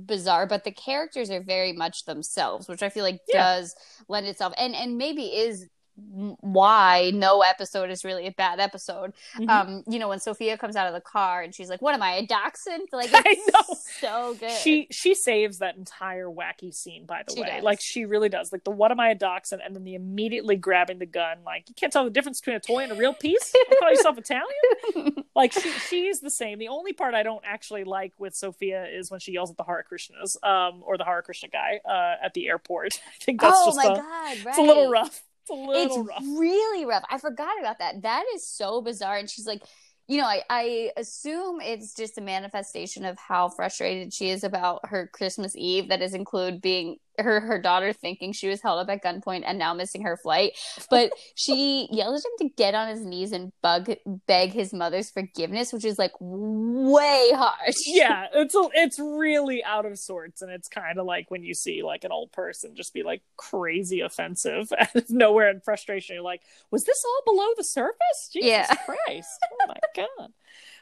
bizarre 0.05 0.45
but 0.45 0.63
the 0.63 0.71
characters 0.71 1.29
are 1.29 1.41
very 1.41 1.73
much 1.73 2.05
themselves 2.05 2.67
which 2.67 2.83
i 2.83 2.89
feel 2.89 3.03
like 3.03 3.19
yeah. 3.27 3.41
does 3.41 3.75
lend 4.07 4.27
itself 4.27 4.53
and 4.57 4.75
and 4.75 4.97
maybe 4.97 5.23
is 5.23 5.67
why 5.97 7.11
no 7.13 7.41
episode 7.41 7.89
is 7.89 8.05
really 8.05 8.27
a 8.27 8.31
bad 8.31 8.59
episode. 8.59 9.13
Mm-hmm. 9.37 9.49
Um, 9.49 9.83
you 9.87 9.99
know, 9.99 10.09
when 10.09 10.19
Sophia 10.19 10.57
comes 10.57 10.75
out 10.75 10.87
of 10.87 10.93
the 10.93 11.01
car 11.01 11.41
and 11.41 11.53
she's 11.53 11.69
like, 11.69 11.81
"What 11.81 11.95
am 11.95 12.01
I, 12.01 12.13
a 12.13 12.25
dachshund?" 12.25 12.87
Like, 12.91 13.09
I 13.13 13.35
know. 13.51 13.75
so 13.99 14.35
good. 14.39 14.51
She 14.51 14.87
she 14.91 15.15
saves 15.15 15.59
that 15.59 15.75
entire 15.75 16.27
wacky 16.27 16.73
scene. 16.73 17.05
By 17.05 17.23
the 17.27 17.33
she 17.33 17.41
way, 17.41 17.47
does. 17.47 17.63
like 17.63 17.81
she 17.81 18.05
really 18.05 18.29
does. 18.29 18.51
Like 18.51 18.63
the 18.63 18.71
"What 18.71 18.91
am 18.91 18.99
I, 18.99 19.09
a 19.09 19.15
dachshund?" 19.15 19.61
and 19.65 19.75
then 19.75 19.83
the 19.83 19.95
immediately 19.95 20.55
grabbing 20.55 20.99
the 20.99 21.05
gun. 21.05 21.39
Like 21.45 21.69
you 21.69 21.75
can't 21.75 21.91
tell 21.91 22.03
the 22.03 22.09
difference 22.09 22.39
between 22.39 22.57
a 22.57 22.59
toy 22.59 22.83
and 22.83 22.91
a 22.91 22.95
real 22.95 23.13
piece. 23.13 23.53
You 23.55 23.77
call 23.79 23.89
yourself 23.89 24.17
Italian? 24.17 25.23
like 25.35 25.51
she 25.53 25.71
she's 25.71 26.19
the 26.19 26.29
same. 26.29 26.59
The 26.59 26.67
only 26.67 26.93
part 26.93 27.13
I 27.13 27.23
don't 27.23 27.43
actually 27.45 27.83
like 27.83 28.13
with 28.17 28.35
Sophia 28.35 28.85
is 28.85 29.09
when 29.09 29.19
she 29.19 29.33
yells 29.33 29.51
at 29.51 29.57
the 29.57 29.63
Hare 29.63 29.85
Krishnas, 29.89 30.41
um, 30.43 30.83
or 30.85 30.97
the 30.97 31.05
Hare 31.05 31.21
Krishna 31.21 31.49
guy 31.49 31.79
uh, 31.87 32.23
at 32.23 32.33
the 32.33 32.47
airport. 32.47 32.93
I 33.07 33.23
think 33.23 33.41
that's 33.41 33.57
oh 33.57 33.65
just 33.65 33.77
my 33.77 33.83
a, 33.85 33.95
god, 33.95 34.03
right. 34.03 34.45
it's 34.47 34.57
a 34.57 34.61
little 34.61 34.89
rough. 34.89 35.23
It's, 35.49 35.95
it's 35.95 36.07
rough. 36.07 36.23
really 36.39 36.85
rough. 36.85 37.03
I 37.09 37.17
forgot 37.17 37.59
about 37.59 37.79
that. 37.79 38.01
That 38.03 38.25
is 38.35 38.47
so 38.47 38.81
bizarre. 38.81 39.17
And 39.17 39.29
she's 39.29 39.47
like, 39.47 39.63
you 40.07 40.17
know, 40.17 40.25
I, 40.25 40.41
I 40.49 40.91
assume 40.95 41.59
it's 41.61 41.93
just 41.93 42.17
a 42.17 42.21
manifestation 42.21 43.03
of 43.03 43.17
how 43.17 43.49
frustrated 43.49 44.13
she 44.13 44.29
is 44.29 44.43
about 44.43 44.87
her 44.87 45.09
Christmas 45.11 45.53
Eve 45.55 45.89
that 45.89 46.01
is 46.01 46.13
include 46.13 46.61
being 46.61 46.97
her 47.19 47.39
her 47.39 47.61
daughter 47.61 47.93
thinking 47.93 48.33
she 48.33 48.47
was 48.47 48.61
held 48.61 48.79
up 48.79 48.89
at 48.89 49.03
gunpoint 49.03 49.43
and 49.45 49.57
now 49.57 49.73
missing 49.73 50.03
her 50.03 50.17
flight. 50.17 50.53
But 50.89 51.11
she 51.35 51.87
yells 51.91 52.25
at 52.25 52.41
him 52.41 52.49
to 52.49 52.55
get 52.55 52.75
on 52.75 52.87
his 52.89 53.05
knees 53.05 53.31
and 53.31 53.51
bug 53.61 53.91
beg 54.27 54.51
his 54.51 54.73
mother's 54.73 55.09
forgiveness, 55.09 55.73
which 55.73 55.85
is 55.85 55.97
like 55.97 56.13
way 56.19 57.31
harsh. 57.33 57.75
Yeah, 57.85 58.27
it's 58.33 58.55
a, 58.55 58.69
it's 58.73 58.99
really 58.99 59.63
out 59.63 59.85
of 59.85 59.97
sorts, 59.97 60.41
and 60.41 60.51
it's 60.51 60.67
kind 60.67 60.99
of 60.99 61.05
like 61.05 61.29
when 61.29 61.43
you 61.43 61.53
see 61.53 61.83
like 61.83 62.03
an 62.03 62.11
old 62.11 62.31
person 62.31 62.75
just 62.75 62.93
be 62.93 63.03
like 63.03 63.21
crazy 63.37 64.01
offensive 64.01 64.71
out 64.79 64.95
of 64.95 65.09
nowhere 65.09 65.49
in 65.49 65.61
frustration. 65.61 66.15
You're 66.15 66.23
like, 66.23 66.41
was 66.71 66.83
this 66.83 67.03
all 67.05 67.33
below 67.33 67.49
the 67.57 67.63
surface? 67.63 68.29
Jesus 68.31 68.47
yeah. 68.47 68.75
Christ! 68.85 69.29
Oh 69.51 69.67
my 69.67 69.75
god 69.95 70.31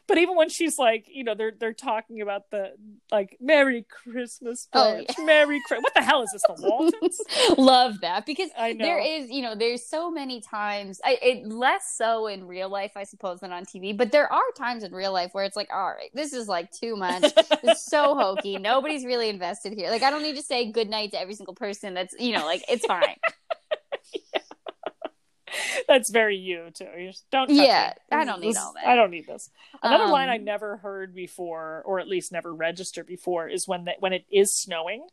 but 0.07 0.17
even 0.17 0.35
when 0.35 0.50
she's 0.50 0.77
like, 0.77 1.05
you 1.12 1.24
know, 1.24 1.35
they're 1.35 1.53
they're 1.57 1.74
talking 1.74 2.21
about 2.21 2.50
the 2.51 2.74
like 3.12 3.38
Merry 3.39 3.85
Christmas, 3.89 4.67
oh, 4.74 4.97
yeah. 4.97 5.25
Merry 5.25 5.62
Christmas. 5.65 5.83
What 5.83 5.93
the 5.95 6.03
hell 6.03 6.21
is 6.21 6.29
this? 6.31 6.43
The 6.47 6.55
Waltons? 6.69 7.21
Love 7.57 8.01
that 8.01 8.25
because 8.25 8.50
there 8.55 9.00
is, 9.00 9.29
you 9.29 9.41
know, 9.41 9.55
there's 9.55 9.88
so 9.88 10.12
many 10.12 10.41
times. 10.41 11.00
I, 11.03 11.17
it 11.21 11.47
less 11.47 11.93
so 11.95 12.27
in 12.27 12.45
real 12.45 12.69
life, 12.69 12.91
I 12.95 13.03
suppose, 13.03 13.39
than 13.39 13.51
on 13.51 13.65
TV. 13.65 13.95
But 13.95 14.12
there 14.12 14.31
are 14.31 14.41
times 14.57 14.83
in 14.83 14.93
real 14.93 15.12
life 15.12 15.33
where 15.33 15.45
it's 15.45 15.55
like, 15.55 15.69
all 15.74 15.88
right, 15.88 16.12
this 16.13 16.33
is 16.33 16.47
like 16.47 16.71
too 16.71 16.95
much. 16.95 17.24
it's 17.63 17.85
so 17.85 18.15
hokey. 18.19 18.57
Nobody's 18.57 19.05
really 19.05 19.29
invested 19.29 19.74
here. 19.74 19.89
Like, 19.89 20.03
I 20.03 20.12
don't 20.12 20.24
need 20.24 20.35
to 20.35 20.43
say 20.43 20.71
good 20.71 20.89
night 20.89 21.12
to 21.12 21.19
every 21.19 21.35
single 21.35 21.55
person. 21.55 21.93
That's 21.93 22.13
you 22.19 22.33
know, 22.33 22.45
like 22.45 22.63
it's 22.69 22.85
fine. 22.85 23.15
That's 25.88 26.10
very 26.10 26.38
you 26.38 26.69
too. 26.73 26.88
You 26.97 27.08
just, 27.08 27.30
don't. 27.32 27.49
yeah, 27.49 27.93
me. 28.12 28.17
I 28.17 28.25
don't 28.25 28.41
need 28.41 28.58
all 28.58 28.73
that. 28.73 28.88
I 28.88 28.95
don't 28.95 29.12
need 29.12 29.27
this. 29.27 29.49
Another 29.82 30.06
um, 30.06 30.12
line 30.12 30.30
I 30.30 30.38
never 30.38 30.77
heard 30.77 31.15
before, 31.15 31.84
or 31.86 31.99
at 31.99 32.08
least 32.08 32.32
never 32.32 32.53
registered 32.53 33.08
before, 33.08 33.47
is 33.47 33.67
when 33.67 33.86
that 33.86 33.97
when 33.99 34.13
it 34.13 34.25
is 34.32 34.56
snowing. 34.56 35.08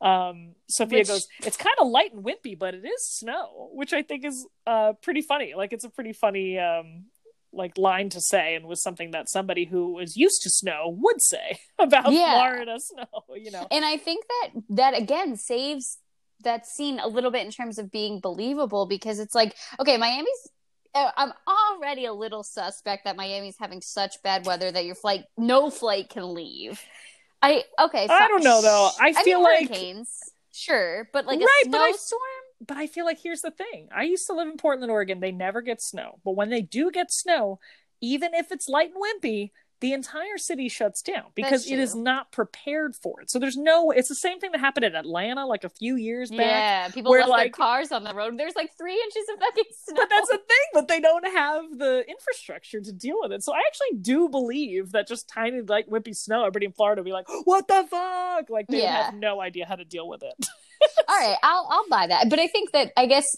Um, 0.00 0.54
Sophia 0.68 0.98
which... 0.98 1.08
goes, 1.08 1.28
"It's 1.44 1.56
kind 1.56 1.74
of 1.80 1.88
light 1.88 2.12
and 2.12 2.24
wimpy, 2.24 2.58
but 2.58 2.74
it 2.74 2.84
is 2.84 3.04
snow," 3.06 3.70
which 3.72 3.92
I 3.92 4.02
think 4.02 4.24
is 4.24 4.46
uh 4.66 4.92
pretty 5.02 5.22
funny. 5.22 5.54
Like 5.56 5.72
it's 5.72 5.84
a 5.84 5.90
pretty 5.90 6.12
funny 6.12 6.58
um 6.58 7.06
like 7.52 7.78
line 7.78 8.10
to 8.10 8.20
say 8.20 8.54
and 8.54 8.66
was 8.66 8.82
something 8.82 9.12
that 9.12 9.28
somebody 9.28 9.64
who 9.64 9.98
is 9.98 10.16
used 10.16 10.42
to 10.42 10.50
snow 10.50 10.94
would 11.00 11.20
say 11.22 11.58
about 11.78 12.12
yeah. 12.12 12.34
Florida 12.34 12.76
snow, 12.78 13.24
you 13.36 13.50
know. 13.50 13.66
And 13.70 13.84
I 13.84 13.96
think 13.96 14.24
that 14.28 14.62
that 14.70 14.98
again 14.98 15.36
saves 15.36 15.98
that 16.44 16.66
scene 16.66 16.98
a 16.98 17.08
little 17.08 17.30
bit 17.30 17.44
in 17.44 17.52
terms 17.52 17.78
of 17.78 17.90
being 17.90 18.20
believable 18.20 18.86
because 18.86 19.18
it's 19.18 19.34
like 19.34 19.54
okay 19.80 19.96
miami's 19.96 20.48
uh, 20.94 21.10
i'm 21.16 21.32
already 21.46 22.04
a 22.06 22.12
little 22.12 22.42
suspect 22.42 23.04
that 23.04 23.16
miami's 23.16 23.56
having 23.58 23.80
such 23.80 24.22
bad 24.22 24.46
weather 24.46 24.70
that 24.70 24.84
your 24.84 24.94
flight 24.94 25.24
no 25.36 25.70
flight 25.70 26.08
can 26.08 26.34
leave. 26.34 26.80
I 27.40 27.64
okay 27.78 28.06
i 28.08 28.28
don't 28.28 28.42
know 28.42 28.62
though. 28.62 28.90
i, 29.00 29.14
I 29.16 29.22
feel 29.22 29.42
like 29.42 29.68
hurricanes 29.68 30.18
sure 30.52 31.08
but 31.12 31.26
like 31.26 31.40
right, 31.40 31.62
a 31.66 31.68
snowstorm? 31.68 32.20
But, 32.60 32.68
but 32.68 32.76
I 32.76 32.88
feel 32.88 33.04
like 33.04 33.20
here's 33.22 33.42
the 33.42 33.52
thing. 33.52 33.88
I 33.94 34.02
used 34.02 34.26
to 34.26 34.32
live 34.32 34.48
in 34.48 34.56
portland 34.56 34.90
oregon. 34.90 35.20
They 35.20 35.30
never 35.30 35.60
get 35.60 35.80
snow. 35.80 36.18
But 36.24 36.32
when 36.32 36.50
they 36.50 36.62
do 36.62 36.90
get 36.90 37.12
snow 37.12 37.60
even 38.00 38.34
if 38.34 38.52
it's 38.52 38.68
light 38.68 38.90
and 38.94 39.02
wimpy 39.02 39.50
the 39.80 39.92
entire 39.92 40.38
city 40.38 40.68
shuts 40.68 41.02
down 41.02 41.24
because 41.34 41.70
it 41.70 41.78
is 41.78 41.94
not 41.94 42.32
prepared 42.32 42.96
for 42.96 43.20
it. 43.20 43.30
So 43.30 43.38
there's 43.38 43.56
no. 43.56 43.90
It's 43.90 44.08
the 44.08 44.14
same 44.14 44.40
thing 44.40 44.50
that 44.52 44.58
happened 44.58 44.84
in 44.84 44.94
Atlanta 44.94 45.46
like 45.46 45.64
a 45.64 45.68
few 45.68 45.96
years 45.96 46.30
back. 46.30 46.40
Yeah, 46.40 46.88
people 46.88 47.10
where, 47.10 47.20
left 47.20 47.30
like, 47.30 47.56
their 47.56 47.64
cars 47.64 47.92
on 47.92 48.02
the 48.02 48.12
road. 48.12 48.38
There's 48.38 48.56
like 48.56 48.76
three 48.76 48.94
inches 49.00 49.22
of 49.32 49.38
fucking 49.38 49.64
snow. 49.84 49.94
But 49.98 50.08
that's 50.10 50.28
the 50.28 50.38
thing. 50.38 50.66
But 50.74 50.88
they 50.88 51.00
don't 51.00 51.26
have 51.26 51.78
the 51.78 52.04
infrastructure 52.08 52.80
to 52.80 52.92
deal 52.92 53.16
with 53.20 53.32
it. 53.32 53.42
So 53.44 53.52
I 53.52 53.60
actually 53.66 54.00
do 54.00 54.28
believe 54.28 54.92
that 54.92 55.06
just 55.06 55.28
tiny 55.28 55.60
like 55.60 55.86
wimpy 55.86 56.16
snow, 56.16 56.40
everybody 56.40 56.66
in 56.66 56.72
Florida 56.72 57.02
would 57.02 57.06
be 57.06 57.12
like, 57.12 57.26
"What 57.44 57.68
the 57.68 57.86
fuck?" 57.88 58.50
Like 58.50 58.66
they 58.68 58.82
yeah. 58.82 59.04
have 59.04 59.14
no 59.14 59.40
idea 59.40 59.66
how 59.66 59.76
to 59.76 59.84
deal 59.84 60.08
with 60.08 60.22
it. 60.22 60.46
All 61.08 61.16
right, 61.16 61.36
I'll 61.42 61.68
I'll 61.70 61.88
buy 61.88 62.06
that. 62.08 62.30
But 62.30 62.38
I 62.38 62.48
think 62.48 62.72
that 62.72 62.92
I 62.96 63.06
guess 63.06 63.36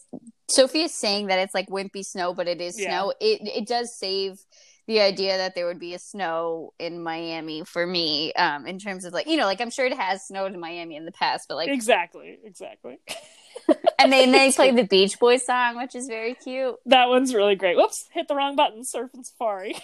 Sophia's 0.49 0.95
saying 0.95 1.27
that 1.27 1.39
it's 1.39 1.55
like 1.55 1.69
wimpy 1.69 2.05
snow, 2.05 2.35
but 2.35 2.49
it 2.49 2.61
is 2.61 2.79
yeah. 2.79 2.89
snow. 2.89 3.15
It 3.21 3.41
it 3.45 3.67
does 3.67 3.97
save 3.97 4.45
the 4.87 5.01
idea 5.01 5.37
that 5.37 5.55
there 5.55 5.67
would 5.67 5.79
be 5.79 5.95
a 5.95 5.99
snow 5.99 6.73
in 6.79 7.03
Miami 7.03 7.65
for 7.65 7.87
me, 7.87 8.33
um, 8.35 8.67
in 8.67 8.79
terms 8.79 9.05
of 9.05 9.13
like, 9.13 9.27
you 9.27 9.37
know, 9.37 9.45
like 9.45 9.61
I'm 9.61 9.71
sure 9.71 9.87
it 9.87 9.97
has 9.97 10.27
snowed 10.27 10.53
in 10.53 10.61
Miami 10.61 10.97
in 10.97 11.05
the 11.05 11.13
past, 11.13 11.47
but 11.49 11.57
like 11.57 11.69
exactly, 11.69 12.39
exactly. 12.45 12.99
and 13.99 14.13
they 14.13 14.25
and 14.25 14.35
they 14.35 14.53
play 14.53 14.71
the 14.71 14.85
Beach 14.85 15.19
Boys 15.19 15.45
song, 15.45 15.77
which 15.77 15.95
is 15.95 16.07
very 16.07 16.35
cute. 16.35 16.77
That 16.87 17.09
one's 17.09 17.35
really 17.35 17.57
great. 17.57 17.77
Whoops, 17.77 18.09
hit 18.13 18.29
the 18.29 18.35
wrong 18.35 18.57
button. 18.57 18.83
Surfing 18.83 19.25
Safari. 19.25 19.77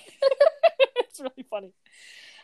it's 0.97 1.21
really 1.21 1.47
funny. 1.49 1.73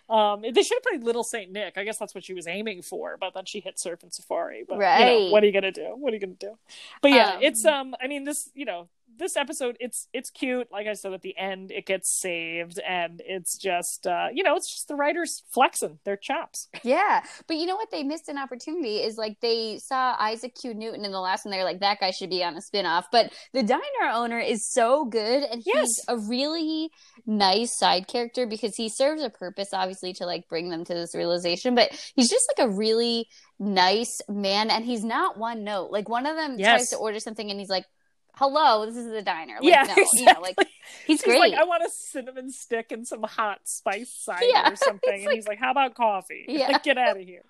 Um, 0.08 0.42
they 0.42 0.62
should 0.62 0.76
have 0.76 0.82
played 0.82 1.04
Little 1.04 1.24
Saint 1.24 1.52
Nick. 1.52 1.78
I 1.78 1.84
guess 1.84 1.96
that's 1.96 2.14
what 2.14 2.24
she 2.24 2.34
was 2.34 2.46
aiming 2.46 2.82
for, 2.82 3.16
but 3.18 3.34
then 3.34 3.44
she 3.44 3.60
hit 3.60 3.76
Surfing 3.76 4.12
Safari. 4.12 4.64
But 4.68 4.78
right. 4.78 4.98
you 4.98 5.06
know, 5.06 5.30
what 5.30 5.42
are 5.42 5.46
you 5.46 5.52
gonna 5.52 5.72
do? 5.72 5.94
What 5.96 6.12
are 6.12 6.16
you 6.16 6.20
gonna 6.20 6.34
do? 6.34 6.58
But 7.00 7.12
yeah, 7.12 7.34
um, 7.34 7.42
it's 7.42 7.64
um. 7.64 7.94
I 8.00 8.08
mean, 8.08 8.24
this 8.24 8.50
you 8.54 8.64
know 8.64 8.88
this 9.18 9.36
episode 9.36 9.76
it's 9.80 10.08
it's 10.12 10.30
cute. 10.30 10.68
Like 10.70 10.86
i 10.86 10.94
said 10.94 11.12
at 11.12 11.22
the 11.22 11.36
end 11.36 11.70
it 11.70 11.86
gets 11.86 12.20
saved 12.20 12.78
and 12.80 13.22
it's 13.24 13.56
just 13.56 14.06
uh 14.06 14.28
you 14.32 14.42
know 14.42 14.56
it's 14.56 14.70
just 14.70 14.88
the 14.88 14.94
writers 14.94 15.42
flexing 15.50 15.98
their 16.04 16.16
chops. 16.16 16.68
Yeah. 16.84 17.22
But 17.46 17.58
you 17.58 17.66
know 17.66 17.76
what? 17.76 17.90
They 17.92 18.02
missed 18.02 18.28
an 18.28 18.38
opportunity 18.38 18.96
is 18.96 19.16
like 19.16 19.38
they 19.40 19.78
saw 19.78 20.16
isaac 20.18 20.56
q 20.60 20.74
newton 20.74 21.04
in 21.04 21.12
the 21.12 21.20
last 21.20 21.44
one. 21.44 21.52
They're 21.52 21.64
like 21.64 21.80
that 21.80 22.00
guy 22.00 22.10
should 22.10 22.28
be 22.28 22.42
on 22.42 22.56
a 22.56 22.60
spin-off. 22.60 23.06
But 23.12 23.32
the 23.52 23.62
diner 23.62 24.12
owner 24.12 24.40
is 24.40 24.68
so 24.68 25.04
good 25.04 25.44
and 25.44 25.62
he's 25.64 25.74
yes. 25.74 25.88
a 26.08 26.18
really 26.18 26.90
nice 27.24 27.78
side 27.78 28.08
character 28.08 28.46
because 28.46 28.74
he 28.76 28.88
serves 28.88 29.22
a 29.22 29.30
purpose 29.30 29.68
obviously 29.72 30.12
to 30.14 30.26
like 30.26 30.48
bring 30.48 30.70
them 30.70 30.84
to 30.84 30.94
this 30.94 31.14
realization. 31.14 31.74
But 31.74 31.92
he's 32.16 32.28
just 32.28 32.52
like 32.56 32.66
a 32.66 32.70
really 32.70 33.28
nice 33.58 34.20
man 34.28 34.70
and 34.70 34.84
he's 34.84 35.04
not 35.04 35.38
one 35.38 35.64
note. 35.64 35.90
Like 35.90 36.08
one 36.08 36.26
of 36.26 36.36
them 36.36 36.56
yes. 36.58 36.68
tries 36.68 36.88
to 36.90 36.96
order 36.96 37.20
something 37.20 37.48
and 37.50 37.60
he's 37.60 37.70
like 37.70 37.86
hello, 38.34 38.86
this 38.86 38.96
is 38.96 39.10
the 39.10 39.22
diner. 39.22 39.54
Like, 39.60 39.64
yeah, 39.64 39.82
no, 39.82 39.94
exactly. 39.96 40.20
you 40.20 40.24
know, 40.26 40.40
like 40.40 40.56
he's, 40.58 40.68
he's 41.06 41.22
great. 41.22 41.38
Like, 41.38 41.54
I 41.54 41.64
want 41.64 41.84
a 41.84 41.90
cinnamon 41.90 42.50
stick 42.50 42.92
and 42.92 43.06
some 43.06 43.22
hot 43.22 43.60
spice 43.64 44.12
cider 44.24 44.46
yeah, 44.46 44.70
or 44.70 44.76
something. 44.76 45.12
And 45.12 45.26
like, 45.26 45.34
he's 45.34 45.46
like, 45.46 45.58
how 45.58 45.70
about 45.70 45.94
coffee? 45.94 46.46
Yeah. 46.48 46.68
Like, 46.68 46.82
get 46.82 46.98
out 46.98 47.18
of 47.18 47.26
here. 47.26 47.42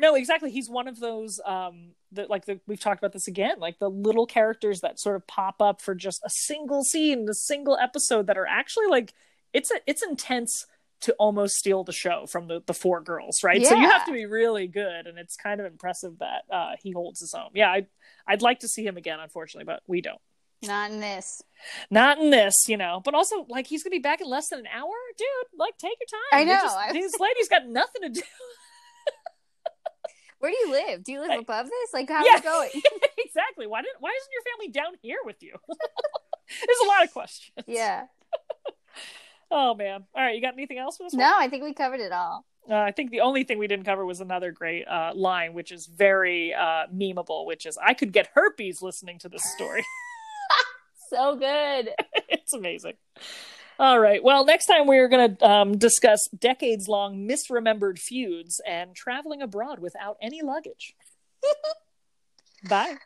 No, 0.00 0.14
exactly. 0.14 0.50
He's 0.50 0.68
one 0.68 0.88
of 0.88 0.98
those 0.98 1.40
um 1.44 1.92
that 2.12 2.30
like 2.30 2.46
the 2.46 2.60
we've 2.66 2.80
talked 2.80 3.00
about 3.00 3.12
this 3.12 3.28
again, 3.28 3.58
like 3.58 3.78
the 3.78 3.90
little 3.90 4.26
characters 4.26 4.80
that 4.80 4.98
sort 4.98 5.16
of 5.16 5.26
pop 5.26 5.60
up 5.60 5.80
for 5.80 5.94
just 5.94 6.20
a 6.24 6.30
single 6.30 6.82
scene, 6.84 7.26
a 7.28 7.34
single 7.34 7.76
episode 7.76 8.26
that 8.26 8.38
are 8.38 8.46
actually 8.46 8.86
like 8.86 9.12
it's 9.52 9.70
a 9.70 9.76
it's 9.86 10.02
intense 10.02 10.66
to 11.04 11.12
almost 11.14 11.54
steal 11.54 11.84
the 11.84 11.92
show 11.92 12.26
from 12.26 12.48
the, 12.48 12.62
the 12.66 12.74
four 12.74 13.00
girls, 13.00 13.42
right? 13.42 13.64
So 13.64 13.74
you 13.76 13.88
have 13.88 14.04
to 14.06 14.12
be 14.12 14.26
really 14.26 14.66
good, 14.66 15.06
and 15.06 15.18
it's 15.18 15.36
kind 15.36 15.60
of 15.60 15.66
impressive 15.66 16.18
that 16.18 16.42
uh, 16.52 16.72
he 16.82 16.92
holds 16.92 17.20
his 17.20 17.32
own. 17.34 17.50
Yeah, 17.54 17.68
I, 17.70 17.86
I'd 18.26 18.42
like 18.42 18.60
to 18.60 18.68
see 18.68 18.84
him 18.86 18.96
again, 18.96 19.20
unfortunately, 19.20 19.64
but 19.66 19.82
we 19.86 20.00
don't. 20.00 20.20
Not 20.62 20.90
in 20.90 21.00
this. 21.00 21.42
Not 21.90 22.18
in 22.18 22.30
this, 22.30 22.54
you 22.68 22.76
know. 22.78 23.02
But 23.04 23.14
also, 23.14 23.44
like, 23.50 23.66
he's 23.66 23.82
gonna 23.82 23.92
be 23.96 23.98
back 24.00 24.20
in 24.22 24.28
less 24.28 24.48
than 24.48 24.60
an 24.60 24.66
hour, 24.74 24.92
dude. 25.18 25.26
Like, 25.58 25.76
take 25.78 25.96
your 26.00 26.06
time. 26.20 26.40
I 26.40 26.44
know. 26.44 26.62
just- 26.62 26.76
I- 26.76 26.92
this 26.92 27.12
lady's 27.20 27.48
got 27.48 27.66
nothing 27.66 28.02
to 28.02 28.08
do. 28.08 28.22
Where 30.38 30.50
do 30.52 30.58
you 30.58 30.70
live? 30.72 31.04
Do 31.04 31.12
you 31.12 31.20
live 31.20 31.30
I- 31.30 31.36
above 31.36 31.66
this? 31.66 31.90
Like, 31.94 32.08
how's 32.08 32.26
Yeah. 32.26 32.38
it 32.38 32.42
going? 32.44 32.70
exactly. 33.18 33.66
Why 33.66 33.80
didn't? 33.82 33.96
Why 34.00 34.10
isn't 34.10 34.32
your 34.32 34.42
family 34.52 34.72
down 34.72 34.94
here 35.02 35.18
with 35.24 35.42
you? 35.42 35.54
There's 35.68 36.78
a 36.84 36.86
lot 36.88 37.04
of 37.04 37.12
questions. 37.12 37.64
yeah. 37.66 38.04
Oh 39.54 39.74
man. 39.74 40.04
All 40.14 40.22
right. 40.22 40.34
You 40.34 40.42
got 40.42 40.54
anything 40.54 40.78
else 40.78 40.96
for 40.96 41.04
this 41.04 41.12
one? 41.12 41.20
No, 41.20 41.32
I 41.38 41.48
think 41.48 41.62
we 41.62 41.72
covered 41.72 42.00
it 42.00 42.12
all. 42.12 42.44
Uh, 42.68 42.76
I 42.76 42.92
think 42.92 43.10
the 43.10 43.20
only 43.20 43.44
thing 43.44 43.58
we 43.58 43.66
didn't 43.66 43.84
cover 43.84 44.04
was 44.04 44.20
another 44.20 44.50
great 44.50 44.88
uh, 44.88 45.12
line, 45.14 45.52
which 45.52 45.70
is 45.70 45.86
very 45.86 46.52
uh, 46.54 46.86
memeable, 46.92 47.46
which 47.46 47.66
is 47.66 47.78
I 47.82 47.94
could 47.94 48.12
get 48.12 48.30
herpes 48.34 48.82
listening 48.82 49.18
to 49.20 49.28
this 49.28 49.44
story. 49.54 49.84
So 51.14 51.36
good. 51.36 51.90
it's 52.28 52.54
amazing. 52.54 52.94
All 53.78 53.98
right. 54.00 54.22
Well, 54.22 54.44
next 54.44 54.66
time 54.66 54.86
we're 54.86 55.08
going 55.08 55.36
to 55.36 55.48
um, 55.48 55.78
discuss 55.78 56.18
decades 56.36 56.88
long 56.88 57.28
misremembered 57.28 57.98
feuds 57.98 58.60
and 58.66 58.94
traveling 58.94 59.42
abroad 59.42 59.78
without 59.80 60.16
any 60.20 60.42
luggage. 60.42 60.94
Bye. 62.68 62.96